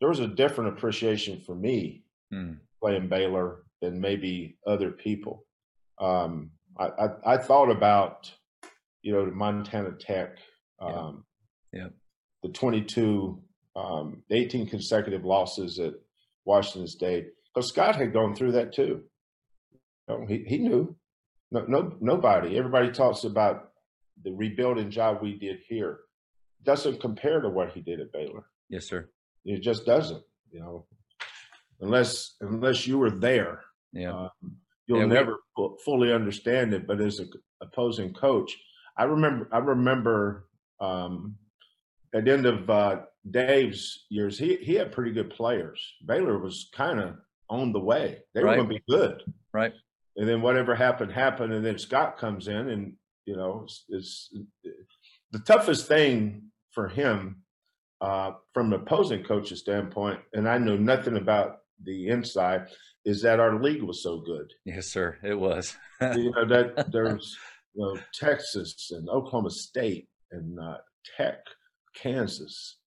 [0.00, 2.52] there was a different appreciation for me hmm.
[2.80, 5.44] playing Baylor than maybe other people.
[6.00, 8.30] Um, I, I, I, thought about,
[9.02, 10.38] you know, Montana Tech,
[10.80, 11.24] um,
[11.74, 11.88] yeah.
[12.42, 13.42] The 22,
[13.76, 15.94] um, 18 consecutive losses at
[16.44, 17.28] Washington State.
[17.54, 19.02] Because Scott had gone through that too.
[19.72, 20.94] You know, he, he knew.
[21.50, 22.58] No, no, nobody.
[22.58, 23.70] Everybody talks about
[24.22, 26.00] the rebuilding job we did here.
[26.62, 28.44] Doesn't compare to what he did at Baylor.
[28.68, 29.08] Yes, sir.
[29.44, 30.22] It just doesn't.
[30.50, 30.86] You know,
[31.80, 33.60] unless unless you were there.
[33.92, 34.12] Yeah.
[34.12, 34.56] Um,
[34.86, 36.86] you'll yeah, never we, fully understand it.
[36.86, 38.56] But as an opposing coach,
[38.96, 40.46] I remember I remember
[40.80, 41.36] um,
[42.14, 43.00] at the end of uh,
[43.30, 45.80] Dave's years, he he had pretty good players.
[46.06, 47.16] Baylor was kind of
[47.50, 48.50] on the way; they right.
[48.50, 49.22] were going to be good,
[49.52, 49.72] right?
[50.16, 52.94] And then whatever happened happened, and then Scott comes in, and
[53.26, 54.34] you know, it's, it's
[55.32, 57.42] the toughest thing for him
[58.00, 60.20] uh, from an opposing coach's standpoint.
[60.32, 62.68] And I know nothing about the inside.
[63.04, 64.52] Is that our league was so good?
[64.64, 65.18] Yes, sir.
[65.22, 65.76] It was.
[66.00, 67.36] you know that there's
[67.74, 70.78] you know Texas and Oklahoma State and uh,
[71.16, 71.38] Tech,
[71.94, 72.78] Kansas,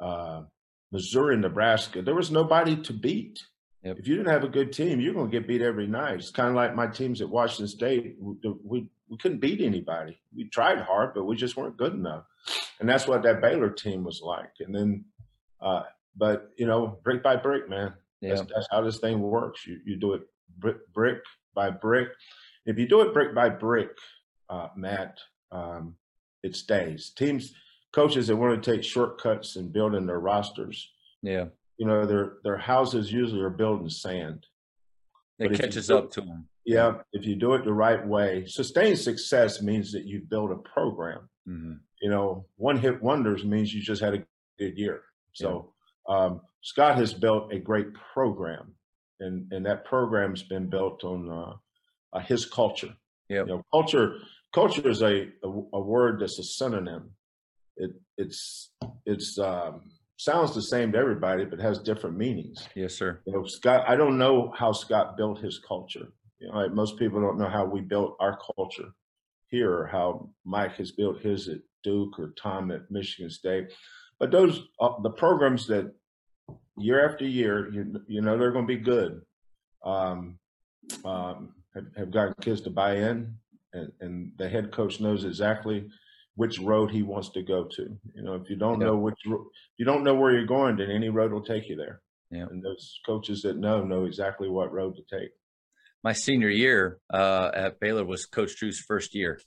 [0.00, 0.42] uh,
[0.90, 2.02] Missouri, Nebraska.
[2.02, 3.40] There was nobody to beat.
[3.82, 3.98] Yep.
[3.98, 6.14] If you didn't have a good team, you're going to get beat every night.
[6.14, 8.16] It's kind of like my teams at Washington State.
[8.20, 10.20] We, we, we couldn't beat anybody.
[10.34, 12.24] We tried hard, but we just weren't good enough.
[12.78, 14.52] And that's what that Baylor team was like.
[14.60, 15.04] And then,
[15.60, 15.82] uh,
[16.16, 17.94] but you know, brick by brick, man.
[18.20, 18.36] Yeah.
[18.36, 19.66] That's, that's how this thing works.
[19.66, 20.22] You you do it
[20.58, 21.18] brick, brick
[21.54, 22.08] by brick.
[22.66, 23.90] If you do it brick by brick,
[24.48, 25.18] uh, Matt,
[25.50, 25.96] um,
[26.42, 27.10] it stays.
[27.10, 27.52] Teams,
[27.92, 30.90] coaches that want to take shortcuts and building their rosters.
[31.22, 31.46] Yeah.
[31.78, 34.46] You know, their their houses usually are built in sand.
[35.38, 36.48] It catches up to them.
[36.64, 40.56] Yeah, if you do it the right way, sustained success means that you build a
[40.56, 41.28] program.
[41.48, 41.72] Mm-hmm.
[42.00, 44.24] You know, one hit wonders means you just had a
[44.58, 45.02] good year.
[45.32, 45.72] So
[46.08, 46.16] yeah.
[46.16, 48.74] um, Scott has built a great program,
[49.18, 51.54] and and that program's been built on uh,
[52.16, 52.94] uh, his culture.
[53.28, 54.18] Yeah, you know, culture
[54.54, 57.10] culture is a, a, a word that's a synonym.
[57.76, 58.70] It it's
[59.06, 59.82] it's um,
[60.16, 62.68] sounds the same to everybody, but has different meanings.
[62.74, 63.20] Yes, sir.
[63.26, 63.84] You know, Scott.
[63.88, 66.12] I don't know how Scott built his culture.
[66.38, 68.92] You know, like most people don't know how we built our culture
[69.48, 73.72] here, or how Mike has built his at Duke or Tom at Michigan State.
[74.18, 75.92] But those uh, the programs that
[76.78, 79.22] year after year, you you know they're going to be good.
[79.84, 80.38] Um,
[81.04, 83.34] um, have, have gotten kids to buy in
[83.72, 85.88] and, and the head coach knows exactly
[86.34, 87.82] which road he wants to go to.
[88.14, 89.32] You know, if you don't know which, if
[89.76, 92.00] you don't know where you're going, then any road will take you there.
[92.30, 92.46] Yeah.
[92.50, 95.30] And those coaches that know know exactly what road to take.
[96.02, 99.40] my senior year uh, at Baylor was Coach Drew's first year,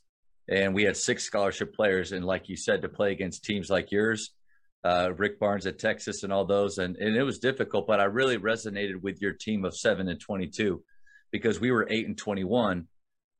[0.48, 2.12] and we had six scholarship players.
[2.12, 4.32] And like you said, to play against teams like yours,
[4.84, 7.88] uh, Rick Barnes at Texas, and all those, and and it was difficult.
[7.88, 10.84] But I really resonated with your team of seven and twenty-two
[11.32, 12.88] because we were eight and twenty-one,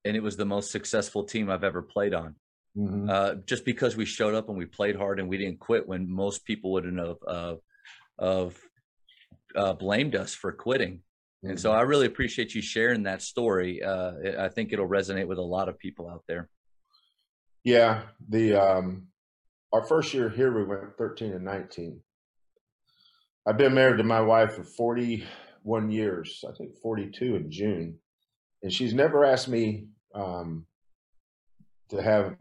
[0.04, 2.36] and it was the most successful team I've ever played on.
[2.78, 3.10] Mm-hmm.
[3.10, 6.10] Uh, just because we showed up and we played hard and we didn't quit when
[6.10, 7.56] most people wouldn't have uh,
[8.20, 8.60] of
[9.56, 11.02] uh, blamed us for quitting.
[11.44, 11.80] And so mm-hmm.
[11.80, 13.84] I really appreciate you sharing that story.
[13.84, 16.50] Uh, I think it'll resonate with a lot of people out there.
[17.64, 19.08] Yeah, the um,
[19.74, 22.00] our first year here we went 13 and 19.
[23.48, 28.00] I've been married to my wife for 41 years, I think 42 in June,
[28.64, 30.66] and she's never asked me um,
[31.90, 32.36] to have.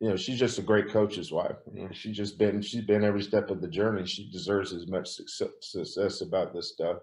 [0.00, 1.56] You know, she's just a great coach's wife.
[1.72, 4.06] You know, she's just been she's been every step of the journey.
[4.06, 6.98] She deserves as much success, success about this stuff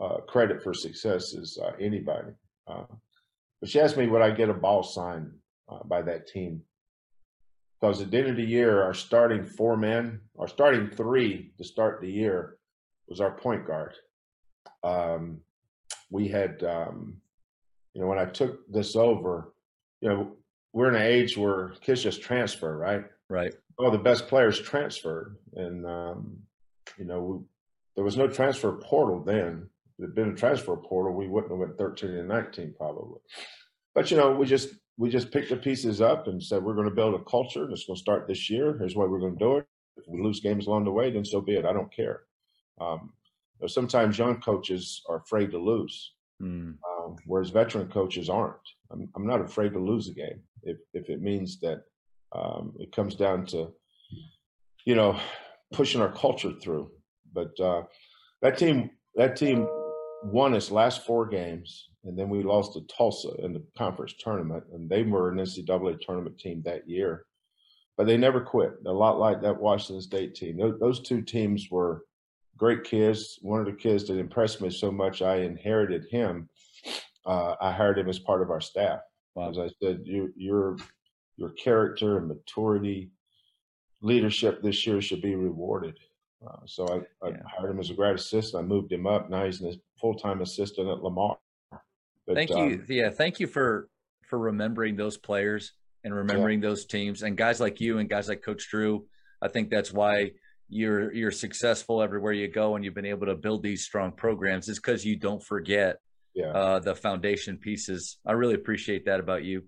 [0.00, 2.32] uh, credit for success as uh, anybody.
[2.66, 2.84] Uh,
[3.60, 5.30] but she asked me would I get a ball signed
[5.68, 6.62] uh, by that team
[7.80, 11.64] because at the end of the year, our starting four men, our starting three to
[11.64, 12.56] start the year,
[13.08, 13.94] was our point guard.
[14.84, 15.40] Um,
[16.10, 17.16] we had, um,
[17.94, 19.54] you know, when I took this over,
[20.00, 20.36] you know,
[20.72, 23.04] we're in an age where kids just transfer, right?
[23.28, 23.54] Right.
[23.78, 26.38] All the best players transferred, and um,
[26.98, 27.38] you know, we,
[27.96, 29.68] there was no transfer portal then
[30.00, 33.20] there'd been a transfer portal, we wouldn't have went 13 and 19 probably.
[33.94, 36.88] But you know, we just we just picked the pieces up and said we're going
[36.88, 37.70] to build a culture.
[37.70, 38.76] It's going to start this year.
[38.78, 39.66] Here's why we're going to do it.
[39.96, 41.66] If we lose games along the way, then so be it.
[41.66, 42.22] I don't care.
[42.80, 43.12] Um,
[43.66, 46.74] sometimes young coaches are afraid to lose, mm.
[46.88, 48.56] um, whereas veteran coaches aren't.
[48.90, 51.82] I'm, I'm, not afraid to lose a game if if it means that
[52.32, 53.72] um, it comes down to,
[54.84, 55.18] you know,
[55.72, 56.90] pushing our culture through.
[57.32, 57.82] But uh,
[58.42, 59.66] that team, that team
[60.22, 64.64] won its last four games, and then we lost to Tulsa in the conference tournament,
[64.72, 67.26] and they were an NCAA tournament team that year.
[67.96, 68.72] But they never quit.
[68.86, 70.56] A lot like that Washington State team.
[70.56, 72.04] Those, those two teams were
[72.56, 73.38] great kids.
[73.42, 76.48] One of the kids that impressed me so much, I inherited him.
[77.26, 79.00] Uh, I hired him as part of our staff.
[79.34, 79.50] Wow.
[79.50, 80.76] As I said, you, your
[81.36, 83.10] your character and maturity,
[84.02, 85.98] leadership this year should be rewarded.
[86.46, 87.36] Uh, so I, I yeah.
[87.46, 88.64] hired him as a grad assistant.
[88.64, 89.30] I moved him up.
[89.30, 91.38] Now he's a full time assistant at Lamar.
[92.26, 92.56] But, thank you.
[92.56, 93.88] Um, yeah, thank you for
[94.26, 95.72] for remembering those players
[96.04, 96.68] and remembering yeah.
[96.68, 99.06] those teams and guys like you and guys like Coach Drew.
[99.42, 100.32] I think that's why
[100.70, 104.68] you're you're successful everywhere you go and you've been able to build these strong programs
[104.68, 105.96] is because you don't forget
[106.34, 106.52] yeah.
[106.52, 108.18] uh, the foundation pieces.
[108.24, 109.64] I really appreciate that about you.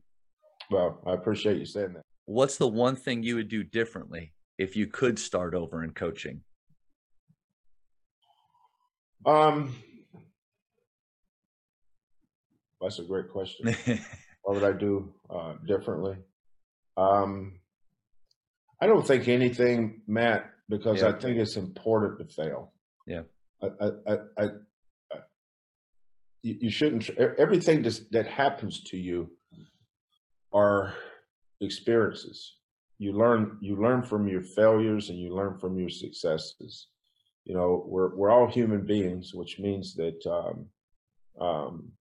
[0.71, 2.03] Well, I appreciate you saying that.
[2.27, 6.43] What's the one thing you would do differently if you could start over in coaching?
[9.27, 9.75] Um,
[12.81, 13.75] that's a great question.
[14.43, 16.17] what would I do uh, differently?
[16.97, 17.59] Um,
[18.81, 21.09] I don't think anything, Matt, because yeah.
[21.09, 22.73] I think it's important to fail.
[23.07, 23.23] Yeah.
[23.63, 24.45] I, I, I,
[25.13, 25.19] I
[26.43, 27.09] you, shouldn't.
[27.39, 29.31] Everything that happens to you
[30.53, 30.95] are
[31.61, 32.57] experiences.
[32.99, 33.59] You learn.
[33.61, 36.89] You learn from your failures, and you learn from your successes
[37.45, 40.67] you know, we're we're all human beings, which means that, um,
[41.45, 41.93] um,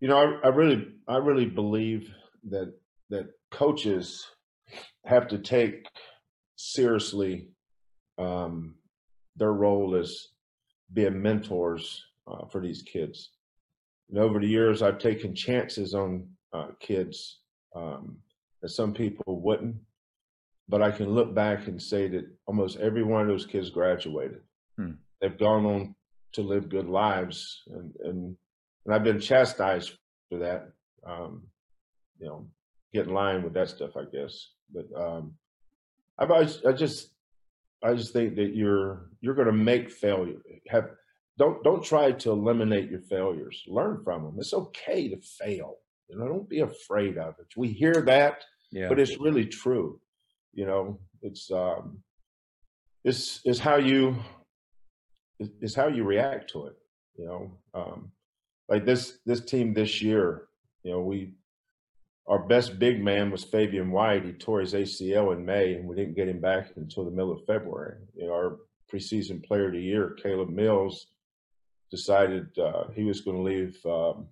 [0.00, 2.12] you know, I, I really I really believe
[2.50, 2.72] that
[3.10, 4.26] that coaches
[5.04, 5.86] have to take
[6.58, 7.48] seriously
[8.18, 8.74] um,
[9.36, 10.28] their role as
[10.92, 13.30] being mentors uh, for these kids.
[14.10, 17.40] And over the years, I've taken chances on uh, kids
[17.74, 18.18] um,
[18.60, 19.76] that some people wouldn't
[20.68, 24.42] but I can look back and say that almost every one of those kids graduated.
[24.76, 24.92] Hmm.
[25.20, 25.94] They've gone on
[26.34, 28.36] to live good lives, and and,
[28.84, 29.92] and I've been chastised
[30.28, 30.70] for that.
[31.06, 31.44] Um,
[32.20, 32.46] you know,
[32.92, 34.50] get in line with that stuff, I guess.
[34.72, 35.34] But um,
[36.18, 37.10] I've I just
[37.82, 40.38] I just think that you're you're going to make failure.
[40.68, 40.90] Have
[41.38, 43.62] don't don't try to eliminate your failures.
[43.68, 44.36] Learn from them.
[44.38, 45.76] It's okay to fail.
[46.08, 47.46] You know, don't be afraid of it.
[47.56, 48.88] We hear that, yeah.
[48.88, 50.00] but it's really true.
[50.54, 51.98] You know, it's um,
[53.04, 54.16] it's it's how you
[55.38, 56.76] it's how you react to it.
[57.16, 58.10] You know, um,
[58.68, 60.48] like this this team this year.
[60.82, 61.34] You know, we
[62.28, 64.24] our best big man was Fabian White.
[64.24, 67.32] He tore his ACL in May, and we didn't get him back until the middle
[67.32, 67.96] of February.
[68.22, 68.58] Our
[68.92, 71.06] preseason player of the year, Caleb Mills,
[71.90, 74.28] decided uh, he was going to leave um,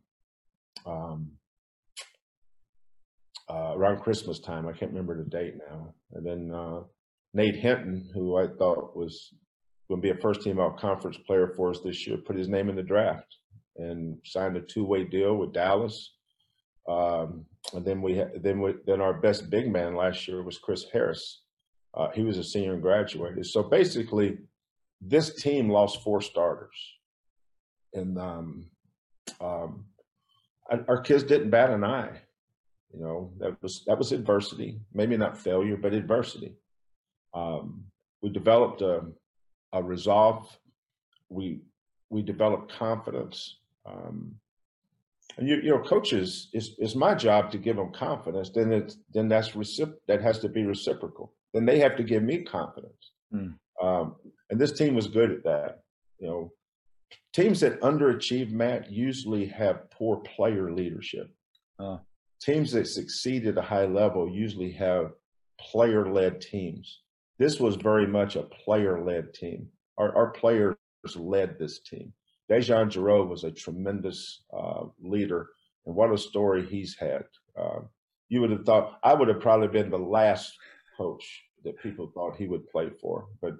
[0.85, 1.31] um,
[3.49, 4.69] uh, around Christmas time.
[4.69, 5.95] I can't remember the date now.
[6.13, 6.81] And then uh,
[7.33, 9.33] Nate Hinton, who I thought was
[9.89, 12.49] going to be a first team all conference player for us this year, put his
[12.49, 13.37] name in the draft.
[13.77, 16.16] and signed a two-way deal with Dallas.
[16.89, 20.87] Um, and then we then we, then our best big man last year was Chris
[20.93, 21.43] Harris.
[21.95, 23.47] Uh, he was a senior and graduated.
[23.47, 24.39] So basically,
[25.01, 26.77] this team lost four starters,
[27.93, 28.71] and um,
[29.41, 29.87] um,
[30.89, 32.21] our kids didn't bat an eye.
[32.95, 36.55] You know that was that was adversity, maybe not failure, but adversity.
[37.35, 37.85] Um,
[38.23, 39.03] we developed a,
[39.73, 40.49] a resolve.
[41.29, 41.61] We
[42.11, 43.59] we developed confidence.
[43.85, 44.37] Um,
[45.43, 48.51] you, you know, coaches, it's, it's my job to give them confidence.
[48.55, 51.35] Then it's then that's recip- that has to be reciprocal.
[51.53, 53.13] Then they have to give me confidence.
[53.35, 53.55] Mm.
[53.83, 54.17] Um,
[54.51, 55.81] and this team was good at that.
[56.19, 56.53] You know,
[57.35, 61.31] teams that underachieve, Matt, usually have poor player leadership.
[61.79, 61.99] Uh.
[62.41, 65.13] Teams that succeed at a high level usually have
[65.59, 67.01] player-led teams.
[67.39, 69.69] This was very much a player-led team.
[69.99, 70.77] Our, our players
[71.15, 72.13] led this team.
[72.51, 75.49] DeJon Jarreau was a tremendous uh, leader,
[75.85, 77.25] and what a story he's had.
[77.59, 77.81] Uh,
[78.29, 80.57] you would have thought I would have probably been the last
[80.97, 83.55] coach that people thought he would play for, but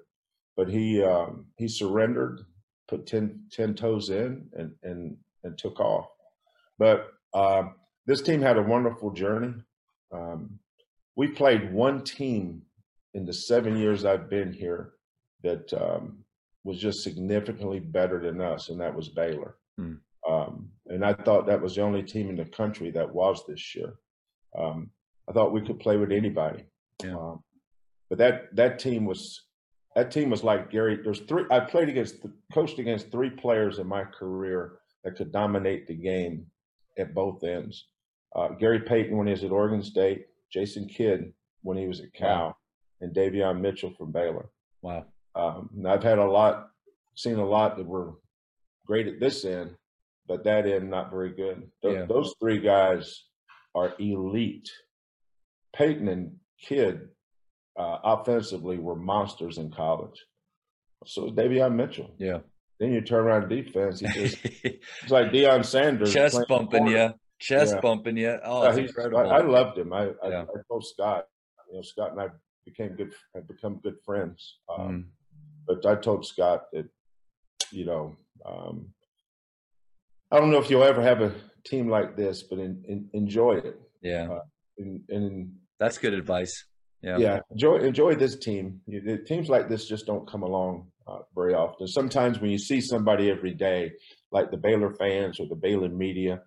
[0.55, 2.41] but he um, he surrendered,
[2.87, 6.07] put 10, 10, toes in, and and and took off.
[6.79, 7.63] But uh,
[8.05, 9.53] this team had a wonderful journey.
[10.11, 10.59] Um,
[11.15, 12.61] we played one team
[13.13, 14.93] in the seven years I've been here
[15.43, 16.23] that um,
[16.63, 19.55] was just significantly better than us, and that was Baylor.
[19.77, 19.93] Hmm.
[20.27, 23.73] Um, and I thought that was the only team in the country that was this
[23.75, 23.95] year.
[24.57, 24.89] Um,
[25.29, 26.65] I thought we could play with anybody.
[27.03, 27.15] Yeah.
[27.15, 27.43] Um,
[28.09, 29.43] but that that team was
[29.95, 30.99] that team was like Gary.
[31.03, 31.45] There's three.
[31.51, 32.15] I played against,
[32.53, 36.45] coached against three players in my career that could dominate the game
[36.97, 37.87] at both ends.
[38.35, 42.13] Uh, Gary Payton when he was at Oregon State, Jason Kidd when he was at
[42.13, 42.55] Cal, Wow.
[43.01, 44.49] and Davion Mitchell from Baylor.
[44.81, 45.05] Wow.
[45.37, 46.69] Um, I've had a lot,
[47.15, 48.13] seen a lot that were
[48.85, 49.75] great at this end,
[50.27, 51.69] but that end not very good.
[51.83, 52.05] Th- Yeah.
[52.05, 53.23] Those three guys
[53.75, 54.69] are elite.
[55.75, 57.09] Payton and Kidd
[57.77, 60.19] uh, offensively were monsters in college.
[61.05, 62.09] So was Davion Mitchell.
[62.17, 62.39] Yeah.
[62.79, 66.13] Then you turn around defense, he just, it's like Deion Sanders.
[66.13, 67.81] chest bumping you, chest Yeah.
[67.81, 68.37] bumping you.
[68.43, 69.19] Oh, Yeah, incredible.
[69.19, 69.93] I, I loved him.
[69.93, 70.41] I, I, Yeah.
[70.43, 71.25] I told Scott,
[71.69, 72.27] you know, Scott and I
[72.65, 74.57] became good, have become good friends.
[74.69, 75.05] Um, Mm.
[75.67, 76.87] But I told Scott that,
[77.71, 78.89] you know, um,
[80.31, 81.33] I don't know if you'll ever have a
[81.65, 83.79] team like this, but in, in, enjoy it.
[84.01, 84.41] yeah, uh,
[84.77, 86.65] And, and that's good advice.
[87.03, 87.17] Yeah.
[87.19, 88.81] yeah, enjoy enjoy this team.
[88.87, 91.87] You, the teams like this just don't come along uh, very often.
[91.87, 93.91] Sometimes when you see somebody every day,
[94.31, 96.41] like the Baylor fans or the Baylor media,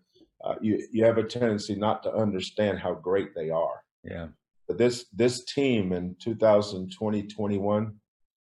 [0.45, 3.85] uh, you you have a tendency not to understand how great they are.
[4.03, 4.29] Yeah.
[4.67, 7.95] But this this team in 2020 21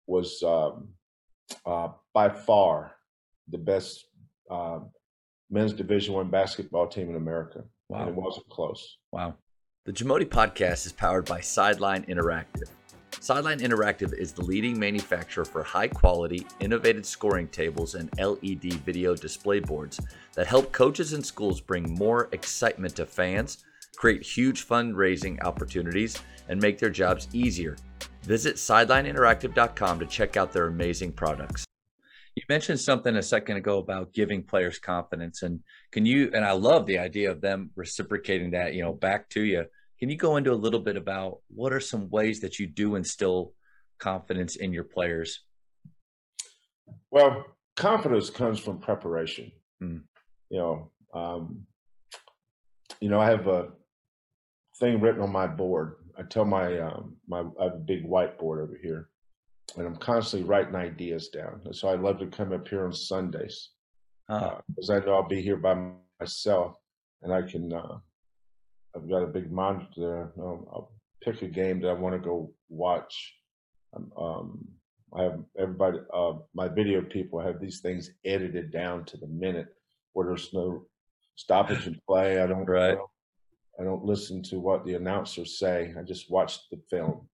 [0.08, 0.88] was um,
[1.64, 2.92] uh, by far
[3.48, 4.06] the best
[4.50, 4.80] uh,
[5.50, 8.00] men's Division One basketball team in America, Wow.
[8.00, 8.98] and it wasn't close.
[9.12, 9.34] Wow.
[9.84, 12.68] The Jamodi podcast is powered by Sideline Interactive.
[13.20, 19.14] Sideline Interactive is the leading manufacturer for high quality, innovative scoring tables and LED video
[19.14, 19.98] display boards
[20.34, 23.64] that help coaches and schools bring more excitement to fans,
[23.98, 26.16] create huge fundraising opportunities,
[26.48, 27.76] and make their jobs easier.
[28.22, 31.64] Visit sidelineinteractive.com to check out their amazing products.
[32.36, 36.52] You mentioned something a second ago about giving players confidence and can you and I
[36.52, 39.64] love the idea of them reciprocating that, you know, back to you.
[39.98, 42.94] Can you go into a little bit about what are some ways that you do
[42.94, 43.54] instill
[43.98, 45.40] confidence in your players?
[47.10, 49.50] Well, confidence comes from preparation.
[49.82, 50.02] Mm.
[50.50, 51.66] You know, um,
[53.00, 53.70] you know, I have a
[54.78, 55.96] thing written on my board.
[56.18, 59.08] I tell my um, my I have a big whiteboard over here,
[59.76, 61.60] and I'm constantly writing ideas down.
[61.64, 63.70] And so I love to come up here on Sundays
[64.28, 65.74] Uh, because I know I'll be here by
[66.20, 66.76] myself,
[67.22, 67.72] and I can.
[67.72, 67.98] Uh,
[68.96, 70.32] I've got a big monitor there.
[70.42, 73.34] Um, I'll pick a game that I want to go watch.
[73.94, 74.68] Um, um,
[75.14, 79.68] I have everybody, uh, my video people have these things edited down to the minute
[80.12, 80.86] where there's no
[81.36, 82.40] stoppage and play.
[82.42, 82.92] I don't, Right.
[82.92, 83.10] I don't,
[83.80, 85.94] I don't listen to what the announcers say.
[85.98, 87.28] I just watch the film.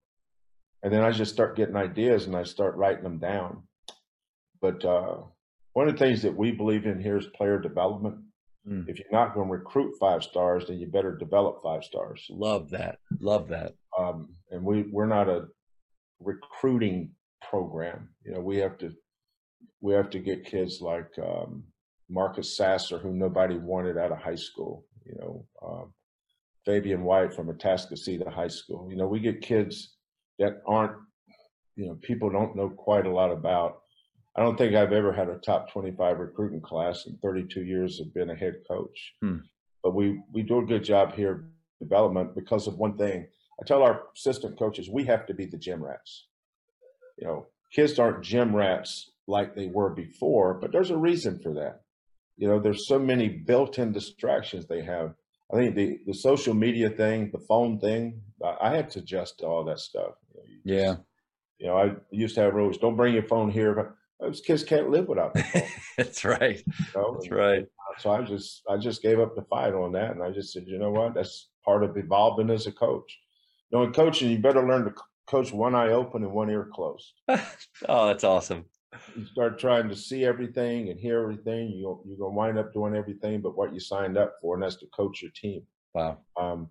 [0.82, 3.62] And then I just start getting ideas and I start writing them down.
[4.60, 5.16] But uh,
[5.72, 8.16] one of the things that we believe in here is player development.
[8.68, 8.88] Mm.
[8.88, 12.26] If you're not going to recruit five stars, then you better develop five stars.
[12.30, 12.98] love that.
[13.20, 13.72] Love that.
[13.98, 15.46] Um, and we, we're not a
[16.20, 17.12] recruiting
[17.48, 18.08] program.
[18.24, 18.92] You know, we have to
[19.80, 21.62] we have to get kids like um,
[22.08, 24.86] Marcus Sasser, who nobody wanted out of high school.
[25.04, 25.92] You know, um,
[26.64, 28.88] Fabian White from Atascocita High School.
[28.90, 29.96] You know, we get kids
[30.38, 30.96] that aren't,
[31.76, 33.82] you know, people don't know quite a lot about,
[34.36, 38.12] I don't think I've ever had a top 25 recruiting class in 32 years of
[38.14, 39.14] being a head coach.
[39.20, 39.38] Hmm.
[39.82, 41.44] But we we do a good job here
[41.78, 43.26] development because of one thing.
[43.60, 46.26] I tell our assistant coaches we have to be the gym rats.
[47.18, 51.54] You know, kids aren't gym rats like they were before, but there's a reason for
[51.54, 51.82] that.
[52.36, 55.14] You know, there's so many built-in distractions they have.
[55.54, 59.38] I think the the social media thing, the phone thing, I, I had to adjust
[59.38, 60.14] to all that stuff.
[60.34, 60.92] You know, Yeah.
[60.94, 61.02] just-
[61.58, 63.74] you know, I used to have rules: don't bring your phone here.
[63.74, 65.68] But those kids can't live without the phone.
[65.96, 66.58] That's right.
[66.66, 67.14] You know?
[67.14, 67.62] That's And right.
[67.62, 70.52] Uh, so I just I just gave up the fight on that, and I just
[70.52, 71.14] said, you know what?
[71.14, 73.16] That's part of evolving as a coach.
[73.70, 74.94] You know, in coaching, you better learn to
[75.26, 77.12] coach one eye open and one ear closed.
[77.88, 78.64] oh, that's awesome.
[79.16, 82.94] You start trying to see everything and hear everything, you you're gonna wind up doing
[82.94, 85.62] everything but what you signed up for, and that's to coach your team.
[85.94, 86.18] Wow.
[86.36, 86.70] Um,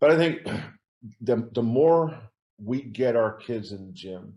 [0.00, 0.44] but I think
[1.20, 2.18] the the more
[2.62, 4.34] we get our kids in the gym,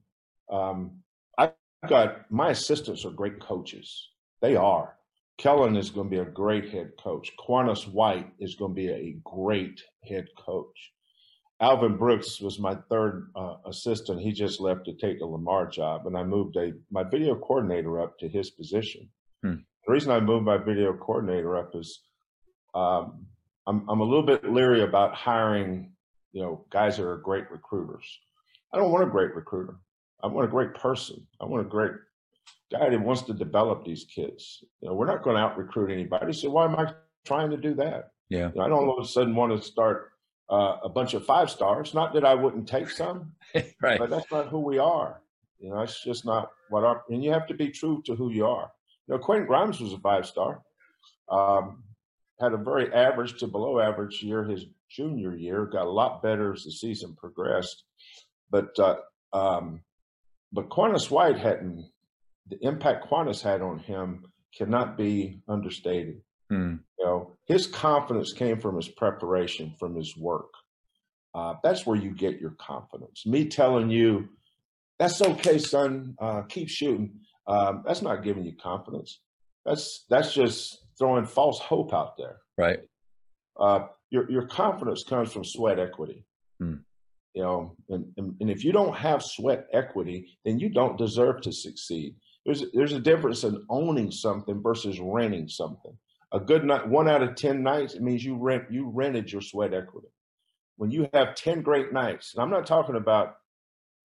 [0.52, 1.00] um,
[1.38, 1.54] I've
[1.88, 4.10] got my assistants are great coaches.
[4.42, 4.96] They are.
[5.38, 7.32] Kellen is going to be a great head coach.
[7.40, 10.94] Quannas White is going to be a great head coach.
[11.62, 14.20] Alvin Brooks was my third uh, assistant.
[14.20, 18.02] He just left to take the Lamar job, and I moved a my video coordinator
[18.02, 19.10] up to his position.
[19.44, 19.56] Hmm.
[19.86, 22.02] The reason I moved my video coordinator up is
[22.74, 23.28] um,
[23.68, 25.94] I'm I'm a little bit leery about hiring,
[26.32, 28.20] you know, guys that are great recruiters.
[28.74, 29.76] I don't want a great recruiter.
[30.24, 31.28] I want a great person.
[31.40, 31.92] I want a great
[32.72, 34.64] guy that wants to develop these kids.
[34.82, 36.34] You know, we're not going to out recruit anybody.
[36.34, 36.94] So why am I
[37.26, 38.12] trying to do that?
[38.30, 38.50] Yeah.
[38.50, 40.13] You know, I don't all of a sudden want to start
[40.50, 41.94] uh, a bunch of five stars.
[41.94, 43.34] Not that I wouldn't take some,
[43.82, 44.00] right.
[44.00, 45.22] but that's not who we are.
[45.60, 47.04] You know, it's just not what our.
[47.10, 48.72] And you have to be true to who you are.
[49.08, 50.62] You know, Quentin Grimes was a five star.
[51.30, 51.84] Um,
[52.40, 55.66] had a very average to below average year his junior year.
[55.66, 57.84] Got a lot better as the season progressed,
[58.50, 58.98] but uh,
[59.32, 59.82] um,
[60.52, 61.90] but Quannas White hadn't.
[62.50, 64.26] The impact Quannas had on him
[64.58, 66.22] cannot be understated.
[66.54, 66.76] Hmm.
[67.00, 70.52] You know, his confidence came from his preparation, from his work.
[71.34, 73.26] Uh, that's where you get your confidence.
[73.26, 74.30] Me telling you,
[75.00, 77.20] that's okay, son, uh, keep shooting.
[77.48, 79.20] Um, that's not giving you confidence.
[79.66, 82.38] That's that's just throwing false hope out there.
[82.58, 82.80] Right.
[83.60, 86.26] Uh, your your confidence comes from sweat equity.
[86.60, 86.76] Hmm.
[87.34, 91.42] You know, and, and and if you don't have sweat equity, then you don't deserve
[91.42, 92.16] to succeed.
[92.46, 95.98] There's there's a difference in owning something versus renting something.
[96.34, 99.42] A good night, one out of ten nights, it means you rent you rented your
[99.42, 100.08] sweat equity.
[100.78, 103.36] When you have ten great nights, and I'm not talking about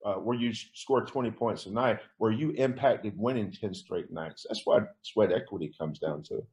[0.04, 4.46] uh, where you score 20 points a night, where you impacted winning 10 straight nights.
[4.48, 6.34] That's what sweat equity comes down to.
[6.34, 6.44] You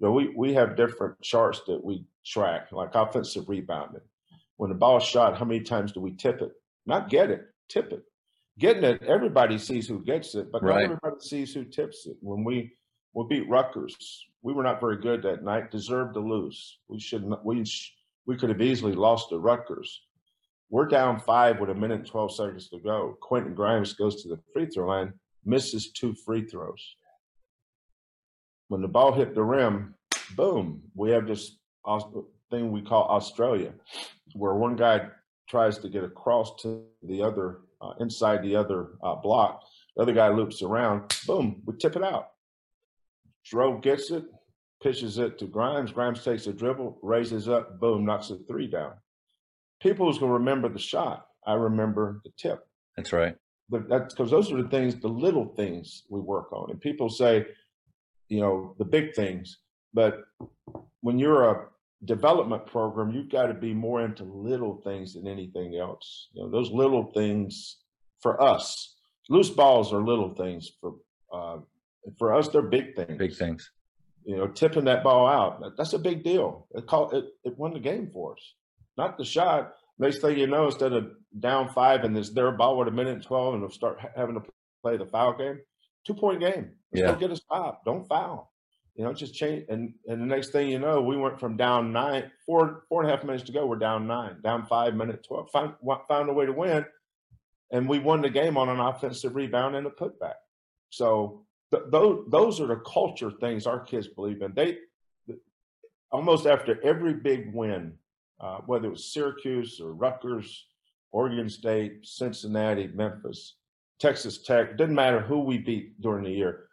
[0.00, 4.00] know, we, we have different charts that we track, like offensive rebounding.
[4.56, 6.52] When the ball's shot, how many times do we tip it?
[6.86, 8.02] Not get it, tip it.
[8.58, 12.16] Getting it, everybody sees who gets it, but not everybody sees who tips it.
[12.20, 12.72] When we
[13.14, 15.70] we beat Rutgers, we were not very good that night.
[15.70, 16.78] Deserved to lose.
[16.88, 17.24] We should.
[17.44, 17.64] We
[18.26, 20.02] we could have easily lost to Rutgers.
[20.70, 23.16] We're down five with a minute and 12 seconds to go.
[23.20, 25.12] Quentin Grimes goes to the free throw line,
[25.44, 26.96] misses two free throws.
[28.68, 29.94] When the ball hit the rim,
[30.36, 31.58] boom, we have this
[32.50, 33.72] thing we call Australia,
[34.32, 35.08] where one guy
[35.48, 39.62] tries to get across to the other, uh, inside the other uh, block.
[39.96, 42.33] The other guy loops around, boom, we tip it out.
[43.44, 44.24] Dro gets it,
[44.82, 45.92] pitches it to Grimes.
[45.92, 48.94] Grimes takes a dribble, raises up, boom, knocks a three down
[49.84, 51.26] people's gonna remember the shot.
[51.46, 52.66] I remember the tip.
[52.96, 53.36] That's right.
[53.68, 56.70] But that's because those are the things, the little things we work on.
[56.70, 57.46] And people say,
[58.28, 59.58] you know, the big things.
[59.92, 60.24] But
[61.00, 61.66] when you're a
[62.04, 66.28] development program, you've got to be more into little things than anything else.
[66.32, 67.78] You know, those little things
[68.20, 68.96] for us,
[69.28, 70.94] loose balls are little things for
[71.32, 71.58] uh,
[72.18, 72.48] for us.
[72.48, 73.18] They're big things.
[73.18, 73.70] Big things.
[74.24, 76.66] You know, tipping that ball out—that's a big deal.
[76.74, 78.54] It called it, it won the game for us.
[78.96, 79.74] Not the shot.
[79.98, 83.14] Next thing you know, instead of down five and it's their ball with a minute
[83.14, 84.42] and 12 and they'll start having to
[84.82, 85.60] play the foul game,
[86.06, 86.72] two point game.
[86.92, 87.12] Let's Yeah.
[87.12, 87.84] go get a stop.
[87.84, 88.52] Don't foul.
[88.96, 89.64] You know, just change.
[89.68, 93.10] And, and the next thing you know, we went from down nine, four, four and
[93.10, 93.66] a half minutes to go.
[93.66, 95.50] We're down nine, down five, minute 12.
[95.52, 95.74] Found,
[96.08, 96.84] found a way to win.
[97.70, 100.34] And we won the game on an offensive rebound and a putback.
[100.90, 101.44] So
[101.74, 104.52] th- those, those are the culture things our kids believe in.
[104.54, 104.78] They,
[106.10, 107.94] almost after every big win,
[108.40, 110.66] uh, whether it was Syracuse or Rutgers,
[111.12, 113.56] Oregon State, Cincinnati, Memphis,
[113.98, 116.68] Texas Tech, didn't matter who we beat during the year.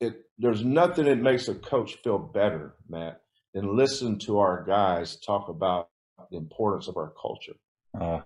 [0.00, 3.22] It there's nothing that makes a coach feel better, Matt,
[3.54, 5.88] than listen to our guys talk about
[6.30, 7.54] the importance of our culture.
[7.98, 8.20] Uh,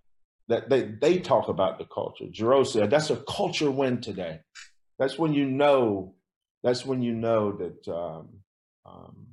[0.48, 2.24] That they they talk about the culture.
[2.26, 4.40] Jarreau said that's a culture win today.
[4.98, 6.14] That's when you know
[6.62, 8.28] that's when you know that um,
[8.84, 9.26] um,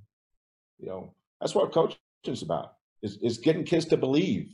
[0.80, 4.50] you know that's what coaching is about is, is getting kids to believe.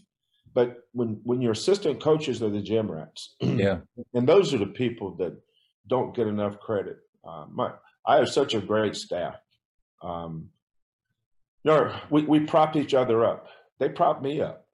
[0.54, 3.80] But when when your assistant coaches are the gym rats yeah.
[4.14, 5.34] and those are the people that
[5.88, 6.98] don't get enough credit
[7.28, 7.72] uh, my
[8.06, 9.36] i have such a great staff.
[10.02, 10.50] Um,
[11.64, 13.48] you know, we, we prop each other up.
[13.80, 14.66] They prop me up.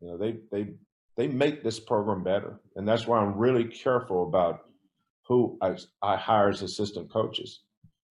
[0.00, 0.74] You know they they
[1.16, 2.60] they make this program better.
[2.76, 4.60] And that's why i'm really careful about
[5.26, 7.60] who I, I hire as assistant coaches.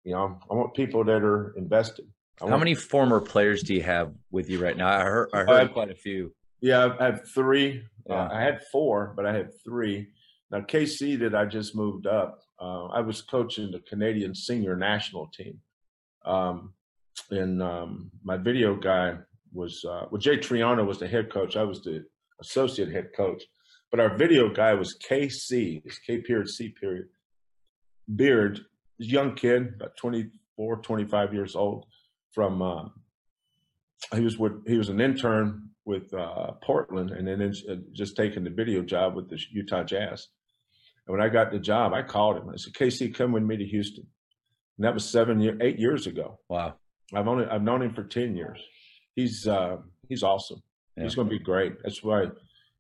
[0.04, 2.06] You know, I want people that are invested.
[2.42, 4.90] I How want, many former players do you have with you right now?
[4.90, 6.34] I heard, I heard quite a few.
[6.62, 7.84] Yeah, I have three.
[8.10, 8.22] Uh, Yeah.
[8.24, 10.08] Uh, I had four, but I had three.
[10.50, 15.28] Now, KC that I just moved up, uh, I was coaching the Canadian senior national
[15.28, 15.60] team.
[16.26, 16.74] Um,
[17.32, 19.18] and um, my video guy
[19.52, 21.58] was, uh, well, Jay Triano was the head coach.
[21.58, 22.06] I was the
[22.40, 23.44] associate head coach.
[23.92, 27.08] But our video guy was KC, it's K period C period.
[28.14, 28.62] Beard,
[28.98, 31.86] young kid, about 24, 25 years old,
[32.32, 32.86] from uh,
[34.14, 38.44] he was with he was an intern with uh, Portland, and then uh, just taking
[38.44, 40.28] the video job with the Utah Jazz.
[41.06, 42.50] And when I got the job, I called him.
[42.50, 44.06] I said, "KC, come with me to Houston."
[44.78, 46.40] And that was seven year, eight years ago.
[46.50, 46.76] Wow.
[47.14, 48.60] I've only I've known him for ten years.
[49.16, 49.78] He's uh,
[50.10, 50.62] he's awesome.
[50.96, 51.04] Yeah.
[51.04, 51.74] He's going to be great.
[51.84, 52.26] That's why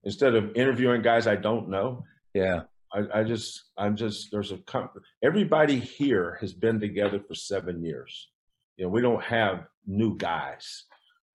[0.08, 2.62] instead of interviewing guys I don't know, Yeah.
[2.94, 4.60] I, I just I'm just there's a
[5.22, 8.30] everybody here has been together for seven years.
[8.78, 10.86] You know, we don't have new guys.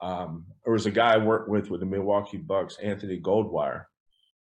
[0.01, 3.85] Um, there was a guy I worked with with the Milwaukee Bucks, Anthony Goldwire,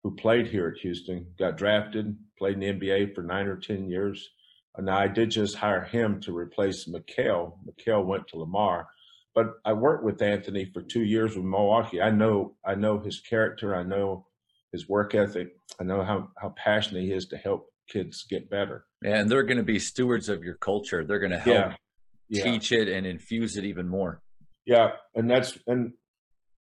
[0.03, 3.89] who played here at Houston, got drafted, played in the NBA for nine or ten
[3.89, 4.30] years.
[4.77, 7.53] And now I did just hire him to replace McHale.
[7.67, 8.88] McHale went to Lamar,
[9.36, 12.01] but I worked with Anthony for two years with Milwaukee.
[12.01, 13.75] I know I know his character.
[13.75, 14.25] I know
[14.71, 15.55] his work ethic.
[15.80, 18.86] I know how how passionate he is to help kids get better.
[19.03, 21.03] And they're going to be stewards of your culture.
[21.05, 21.75] They're going to help Yeah.
[22.30, 22.43] Yeah.
[22.43, 24.21] teach it and infuse it even more.
[24.65, 25.93] Yeah, and that's and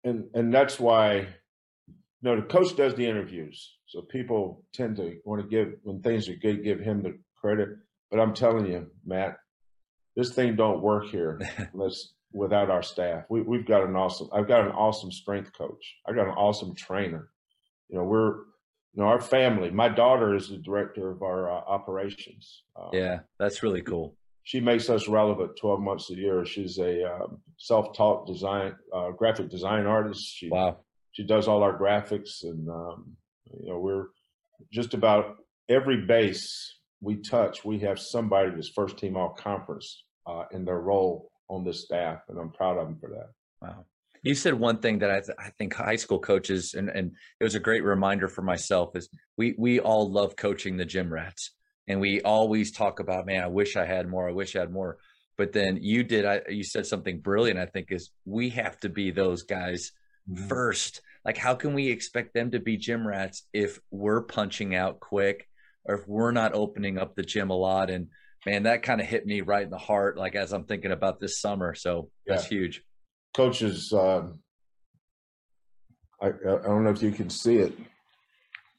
[0.04, 1.28] and and that's why
[1.86, 3.76] you know the coach does the interviews.
[3.86, 7.68] So people tend to want to give when things are good, give him the credit.
[8.10, 9.36] But I'm telling you, Matt,
[10.16, 11.38] this thing don't work here
[11.74, 13.24] unless without our staff.
[13.28, 15.96] We we've got an awesome I've got an awesome strength coach.
[16.06, 17.30] I got an awesome trainer.
[17.88, 18.36] You know, we're
[18.94, 22.64] you know, our family, my daughter is the director of our uh, operations.
[22.74, 23.20] Uh, Yeah.
[23.38, 24.16] That's really cool.
[24.44, 26.44] she makes us relevant 12 months a year.
[26.44, 30.24] She's a um, self-taught design, uh, graphic design artist.
[30.34, 30.78] She Wow.
[31.12, 33.16] she does all our graphics, and um,
[33.60, 34.06] you know we're
[34.72, 35.36] just about
[35.68, 37.64] every base we touch.
[37.64, 42.22] We have somebody that's first team all conference uh, in their role on the staff,
[42.28, 43.30] and I'm proud of them for that.
[43.60, 43.84] Wow.
[44.22, 47.44] You said one thing that I, th- I think high school coaches, and, and it
[47.44, 51.52] was a great reminder for myself, is we, we all love coaching the gym rats.
[51.86, 54.28] And we always talk about, man, I wish I had more.
[54.28, 54.98] I wish I had more.
[55.38, 58.88] But then you did, I, you said something brilliant, I think, is we have to
[58.88, 59.92] be those guys
[60.28, 60.48] mm-hmm.
[60.48, 61.00] first.
[61.24, 65.48] Like, how can we expect them to be gym rats if we're punching out quick
[65.84, 67.88] or if we're not opening up the gym a lot?
[67.88, 68.08] And
[68.46, 71.20] man, that kind of hit me right in the heart, like as I'm thinking about
[71.20, 71.74] this summer.
[71.74, 72.82] So that's huge.
[73.34, 74.40] Coaches, um,
[76.20, 77.72] I, I don't know if you can see it,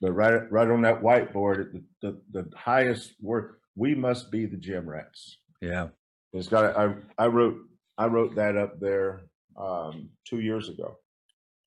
[0.01, 4.57] but right right on that whiteboard, the, the, the highest word, we must be the
[4.57, 5.37] gym rats.
[5.61, 5.89] Yeah.
[6.33, 6.77] It's got.
[6.77, 7.57] I I wrote
[7.97, 9.21] I wrote that up there
[9.59, 10.97] um, two years ago,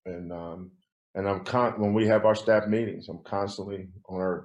[0.06, 0.70] and um,
[1.14, 4.44] and I'm con when we have our staff meetings, I'm constantly on our,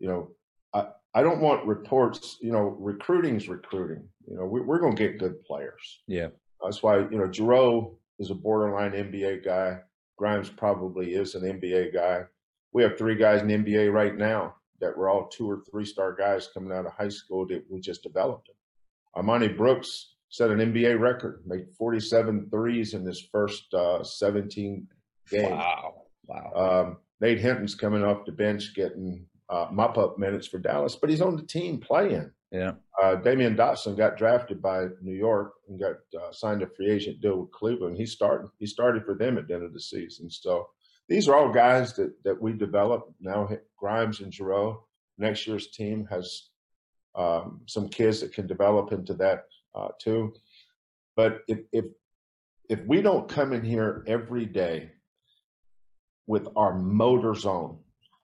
[0.00, 0.30] you know,
[0.72, 2.38] I I don't want reports.
[2.40, 4.08] You know, recruiting's recruiting.
[4.26, 6.02] You know, we, we're going to get good players.
[6.06, 6.28] Yeah.
[6.62, 9.78] That's why you know Jarreau is a borderline NBA guy.
[10.16, 12.22] Grimes probably is an NBA guy.
[12.72, 16.14] We have three guys in NBA right now that were all two or three star
[16.14, 18.56] guys coming out of high school that we just developed them.
[19.16, 24.86] Armoni Brooks set an NBA record, made 47 threes in his first uh, 17
[25.30, 25.50] games.
[25.50, 25.94] Wow.
[26.26, 26.52] Wow.
[26.56, 31.10] Um, Nate Hinton's coming off the bench getting uh, mop up minutes for Dallas, but
[31.10, 32.30] he's on the team playing.
[32.50, 32.72] yeah.
[33.02, 37.20] Uh, Damyean Dotson got drafted by New York and got uh, signed a free agent
[37.20, 37.96] deal with Cleveland.
[37.96, 38.48] He started.
[38.58, 40.30] He started for them at the end of the season.
[40.30, 40.68] So
[41.08, 43.12] these are all guys that that we developed.
[43.20, 44.78] Now Grimes and Jarreau.
[45.18, 46.48] Next year's team has
[47.14, 50.34] um, some kids that can develop into that uh, too.
[51.16, 51.84] But if if
[52.68, 54.90] if we don't come in here every day
[56.26, 57.78] with our motors on,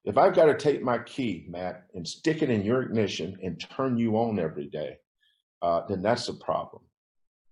[0.04, 3.60] if I've got to take my key, Matt, and stick it in your ignition and
[3.60, 4.96] turn you on every day,
[5.62, 6.82] uh, then that's a problem.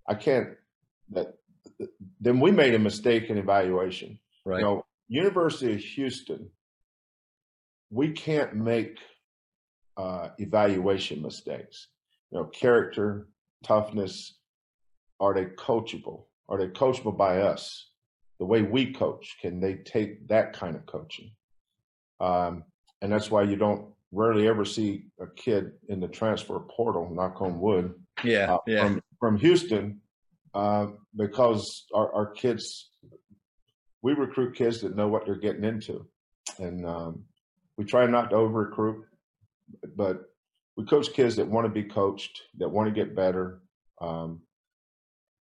[0.09, 0.49] I can't.
[1.11, 1.35] That
[2.21, 4.19] then we made a mistake in evaluation.
[4.45, 4.59] Right.
[4.59, 6.51] You know, University of Houston,
[7.91, 8.99] we can't make
[9.97, 11.89] uh, evaluation mistakes.
[12.31, 13.29] You know, character,
[13.63, 14.35] toughness.
[15.21, 16.25] Are they coachable?
[16.49, 17.91] Are they coachable by us?
[18.39, 21.33] The way we coach, can they take that kind of coaching?
[22.21, 22.65] Um,
[23.01, 27.41] and that's why you don't rarely ever see a kid in the transfer portal, knock
[27.41, 27.95] on wood,
[28.25, 28.83] yeah, uh, yeah.
[28.85, 30.01] from, from Houston,
[30.55, 32.91] uh, because our, our kids,
[34.03, 36.07] we recruit kids that know what they're getting into.
[36.59, 37.25] And um,
[37.77, 39.05] we try not to over recruit,
[39.95, 40.23] but
[40.77, 43.61] we coach kids that want to be coached, that want to get better.
[44.01, 44.41] Um,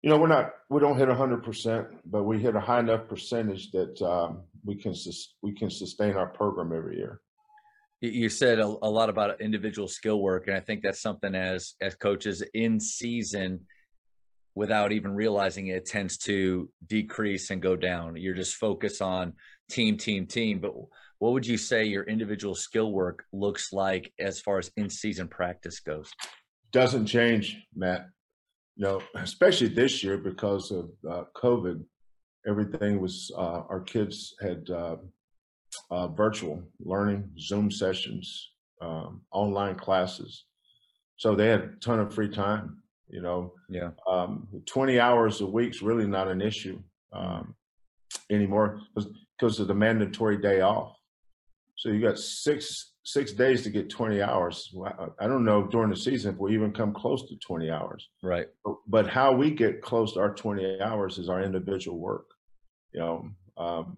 [0.01, 3.07] you know, we're not, we don't hit hundred percent, but we hit a high enough
[3.07, 7.21] percentage that um, we can sus- we can sustain our program every year.
[8.01, 11.75] You said a, a, lot about individual skill work, and I think that's something as
[11.81, 13.61] as coaches in season,
[14.55, 18.15] without even realizing it, tends to decrease and go down.
[18.15, 19.33] You're just focused on
[19.69, 20.59] team, team, team.
[20.59, 20.73] But
[21.19, 25.27] what would you say your individual skill work looks like as far as in season
[25.27, 26.11] practice goes?
[26.71, 28.07] Doesn't change, Matt.
[28.77, 31.83] You know, especially this year because of uh, COVID,
[32.47, 34.97] everything was uh, our kids had uh,
[35.89, 40.45] uh, virtual learning, Zoom sessions, um, online classes.
[41.17, 42.81] So they had a ton of free time.
[43.09, 46.81] You know, yeah, um, 20 hours a week's really not an issue
[47.11, 47.55] um,
[48.29, 48.81] anymore
[49.37, 50.95] because of the mandatory day off.
[51.75, 54.73] So you got six six days to get 20 hours.
[55.19, 58.09] I don't know during the season if we even come close to 20 hours.
[58.21, 58.47] Right.
[58.87, 62.27] But how we get close to our 20 hours is our individual work.
[62.93, 63.97] You know, um,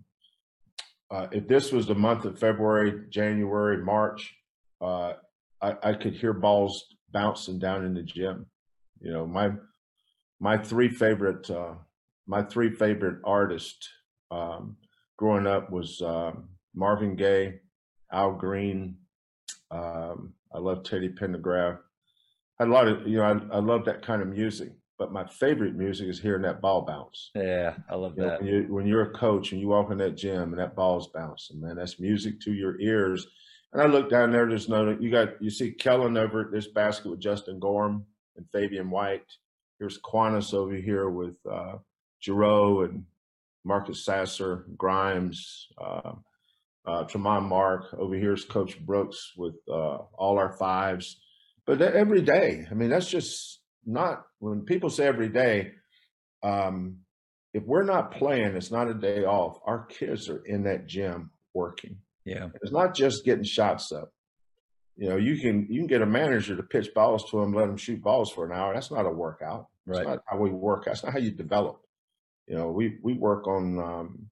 [1.12, 4.34] uh, if this was the month of February, January, March,
[4.82, 5.14] uh,
[5.62, 8.48] I, I, could hear balls bouncing down in the gym.
[9.00, 9.52] You know, my
[10.40, 11.76] my three favorite uh,
[12.28, 13.88] my three favorite artists
[14.32, 14.78] um,
[15.18, 17.60] growing up was um, Marvin Gaye,
[18.14, 18.98] Al Green.
[19.72, 21.80] Um, I love Teddy Pendergrass.
[22.60, 24.72] I lot of you know I, I love that kind of music.
[25.00, 27.32] But my favorite music is hearing that ball bounce.
[27.36, 28.42] Yeah, I love you that.
[28.42, 30.76] Know, when, you, when you're a coach and you walk in that gym and that
[30.76, 33.28] ball's bouncing, man, that's music to your ears.
[33.74, 36.68] And I look down there, there's no, you got, you see Kellen over at this
[36.68, 38.06] basket with Justin Gorham
[38.38, 39.26] and Fabian White.
[39.80, 41.78] Here's Quannas over here with uh,
[42.24, 43.04] Jarreau and
[43.66, 46.14] Marcus Sasser, Grimes, uh,
[46.86, 47.94] uh, Tramon Mark.
[47.98, 51.20] Over here's Coach Brooks with uh, all our fives.
[51.66, 55.72] But every day, I mean, that's just not when people say every day,
[56.42, 56.98] um,
[57.54, 59.60] if we're not playing, it's not a day off.
[59.66, 61.98] Our kids are in that gym working.
[62.26, 64.12] Yeah, it's not just getting shots up.
[64.96, 67.68] You know, you can you can get a manager to pitch balls to them, let
[67.68, 68.74] them shoot balls for an hour.
[68.74, 69.68] That's not a workout.
[69.86, 70.08] That's right.
[70.08, 70.86] not how we work.
[70.86, 71.82] That's not how you develop.
[72.48, 74.30] You know, we we work on um,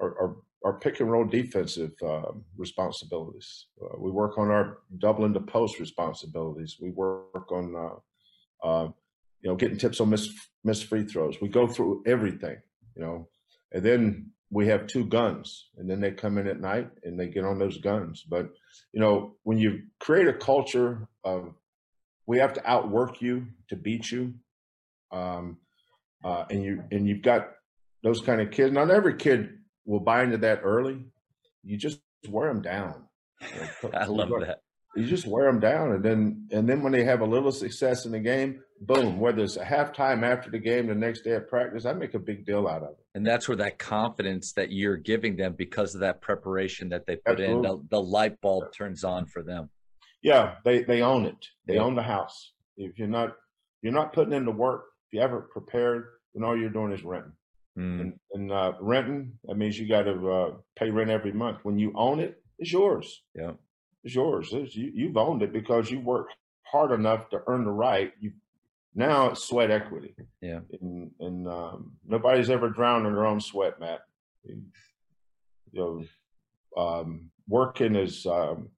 [0.00, 3.66] our, our pick and roll defensive uh, responsibilities.
[3.82, 6.78] Uh, we work on our doubling into post responsibilities.
[6.80, 8.88] We work on uh, uh,
[9.42, 10.32] you know, getting tips on miss
[10.64, 11.40] miss free throws.
[11.40, 12.56] We go through everything,
[12.96, 13.28] you know,
[13.72, 17.28] and then we have two guns, and then they come in at night and they
[17.28, 18.24] get on those guns.
[18.26, 18.48] But
[18.92, 21.54] you know, when you create a culture of
[22.26, 24.32] we have to outwork you to beat you,
[25.12, 25.58] um,
[26.24, 27.50] uh, and you and you've got
[28.02, 28.72] those kind of kids.
[28.72, 31.04] Not every kid will buy into that early.
[31.62, 33.04] You just wear them down.
[33.94, 34.60] I love that
[34.94, 38.06] you just wear them down and then and then when they have a little success
[38.06, 41.48] in the game boom whether it's a halftime after the game the next day at
[41.48, 44.70] practice i make a big deal out of it and that's where that confidence that
[44.70, 47.56] you're giving them because of that preparation that they put Absolutely.
[47.56, 49.68] in the, the, light bulb turns on for them
[50.22, 51.82] yeah they they own it they yeah.
[51.82, 53.36] own the house if you're not
[53.82, 57.04] you're not putting in the work if you haven't prepared then all you're doing is
[57.04, 57.32] renting
[57.76, 58.00] mm.
[58.00, 61.78] and, and uh, renting that means you got to uh, pay rent every month when
[61.78, 63.52] you own it it's yours yeah
[64.04, 64.50] it's yours.
[64.52, 68.12] It's, you, you've owned it because you worked hard enough to earn the right.
[68.20, 68.32] You
[68.94, 70.14] now it's sweat equity.
[70.40, 70.60] Yeah.
[70.80, 74.00] And, and um, nobody's ever drowned in their own sweat, Matt.
[74.44, 74.62] You
[75.72, 76.04] know,
[76.76, 78.68] um, working is um,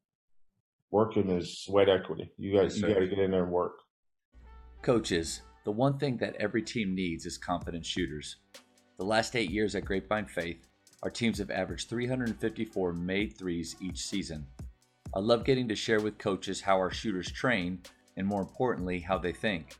[0.90, 2.30] working is sweat equity.
[2.38, 3.80] You guys, you got to get in there and work.
[4.80, 8.36] Coaches, the one thing that every team needs is confident shooters.
[8.98, 10.66] The last eight years at Grapevine Faith,
[11.02, 14.46] our teams have averaged 354 made threes each season.
[15.14, 17.80] I love getting to share with coaches how our shooters train
[18.16, 19.76] and more importantly, how they think.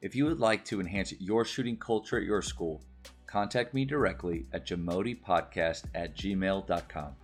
[0.00, 2.82] If you would like to enhance your shooting culture at your school,
[3.28, 7.16] contact me directly at jamodipodcast at gmail.com.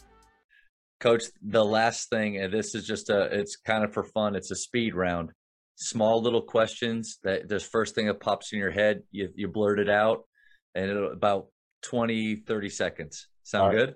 [1.00, 4.52] Coach, the last thing, and this is just a, it's kind of for fun, it's
[4.52, 5.32] a speed round.
[5.74, 9.80] Small little questions that the first thing that pops in your head, you, you blurt
[9.80, 10.24] it out,
[10.74, 11.48] and about
[11.82, 13.28] 20, 30 seconds.
[13.42, 13.76] Sound All right.
[13.86, 13.94] good?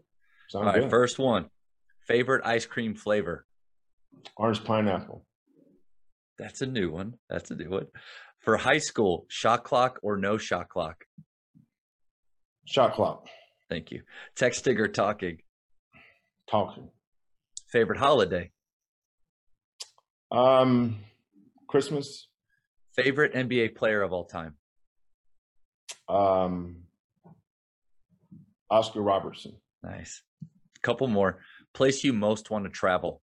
[0.51, 0.91] Sound All right, good.
[0.91, 1.51] first one
[2.07, 3.45] favorite ice cream flavor?
[4.37, 5.27] Orange pineapple.
[6.39, 7.15] That's a new one.
[7.29, 7.87] That's a new one.
[8.41, 11.05] For high school, shot clock or no shot clock?
[12.65, 13.27] Shot clock.
[13.69, 14.03] Thank you.
[14.37, 15.39] Texting or talking?
[16.51, 16.89] Talking.
[17.71, 18.51] Favorite holiday?
[20.31, 21.01] Um,
[21.67, 22.29] Christmas.
[22.95, 24.55] Favorite NBA player of all time?
[26.09, 26.85] Um,
[28.71, 29.57] Oscar Robertson.
[29.83, 30.23] Nice.
[30.83, 31.39] Couple more.
[31.75, 33.23] Place you most want to travel?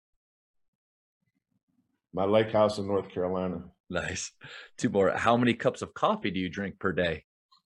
[2.13, 3.63] My lake house in North Carolina.
[3.89, 4.31] Nice.
[4.77, 5.11] Two more.
[5.11, 7.25] How many cups of coffee do you drink per day?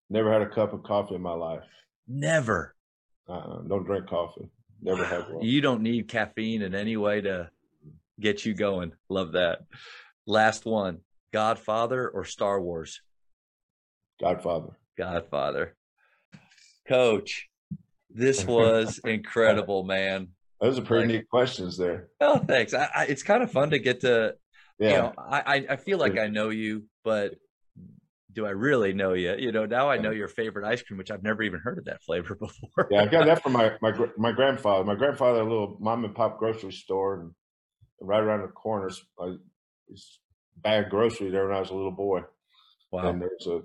[0.10, 1.64] Never had a cup of coffee in my life.
[2.08, 2.76] Never.
[3.28, 4.50] Uh, don't drink coffee.
[4.82, 5.44] Never had one.
[5.44, 7.52] You don't need caffeine in any way to
[8.20, 8.94] get you going.
[9.08, 9.60] Love that.
[10.26, 11.00] Last one.
[11.32, 13.02] Godfather or Star Wars?
[14.20, 14.79] Godfather.
[15.00, 15.76] Godfather.
[16.88, 17.48] Coach,
[18.10, 20.30] this was incredible, man.
[20.60, 22.10] Those are pretty Like- neat questions there.
[22.20, 22.74] Oh, thanks.
[22.74, 24.36] I, I, it's kind of fun to get to,
[24.78, 24.90] Yeah.
[24.90, 27.36] you know, I, I- I feel like I know you, but
[28.34, 29.36] do I really know you?
[29.38, 31.86] You know, now I know your favorite ice cream, which I've never even heard of
[31.86, 32.88] that flavor before.
[32.92, 34.84] yeah, I got that from my my my grandfather.
[34.84, 37.32] My grandfather a little mom and pop grocery store, and
[38.02, 38.90] right around the corner,
[39.20, 39.34] a uh,
[39.88, 40.20] this
[40.58, 42.22] bag of grocery there when I was a little boy.
[42.92, 43.10] wow.
[43.10, 43.62] And there was a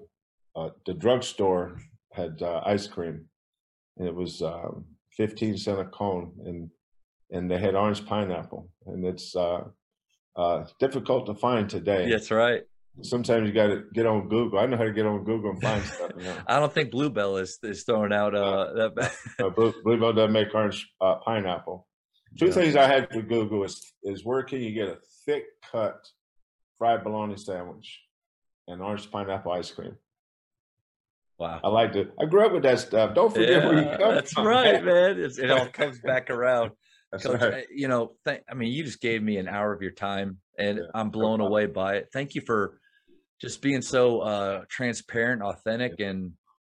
[0.57, 1.79] uh, the drugstore
[2.13, 3.27] had uh, ice cream,
[3.97, 4.85] and it was um,
[5.17, 6.71] fifteen cent a cone, and
[7.31, 9.65] and they had orange pineapple, and it's uh,
[10.37, 12.09] uh, difficult to find today.
[12.11, 12.63] That's right.
[13.03, 14.61] Sometimes you got to get on Google.
[14.61, 16.13] I know how to get on Google and find stuff.
[16.17, 16.37] You know.
[16.47, 18.91] I don't think Bluebell is is throwing out uh
[19.41, 21.89] uh, Blue, Bluebell doesn't make orange uh, pineapple.
[22.39, 22.53] Two Yeah.
[22.53, 25.97] things I had to Google is is where can you get a thick cut
[26.79, 28.01] fried bologna sandwich
[28.69, 29.97] and orange pineapple ice cream.
[31.39, 31.61] Wow.
[31.63, 32.07] I like to.
[32.21, 33.15] I grew up with that stuff.
[33.15, 34.47] Don't forget where you Yeah, come that's from.
[34.47, 35.19] right, man.
[35.21, 36.73] It's, it all comes back around.
[37.13, 37.55] That's Coach, right.
[37.55, 40.39] I- you know, th- I mean, you just gave me an hour of your time,
[40.59, 41.53] and Yeah, I'm blown problem.
[41.53, 42.09] away by it.
[42.13, 42.79] Thank you for
[43.41, 46.33] just being so uh, transparent, authentic, and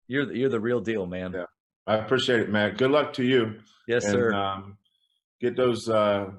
[0.09, 1.33] you're the, you're the real deal, man.
[1.35, 1.45] Yeah.
[1.87, 2.75] I appreciate it, man.
[2.77, 3.57] Good luck to you.
[3.87, 4.33] Yes, and, sir.
[4.33, 4.79] Um,
[5.41, 6.31] get those uh,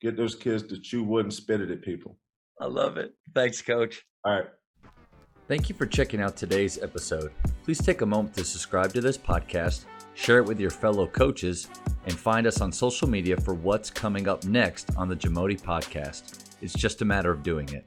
[0.00, 2.16] get those kids to chew wood and spit it at people.
[2.60, 3.12] I love it.
[3.34, 4.02] Thanks, Coach.
[4.24, 4.46] All right.
[5.48, 7.30] Thank you for checking out today's episode.
[7.62, 9.84] Please take a moment to subscribe to this podcast,
[10.14, 11.68] share it with your fellow coaches,
[12.04, 16.56] and find us on social media for what's coming up next on the Jamodi podcast.
[16.62, 17.84] It's just a matter of doing it.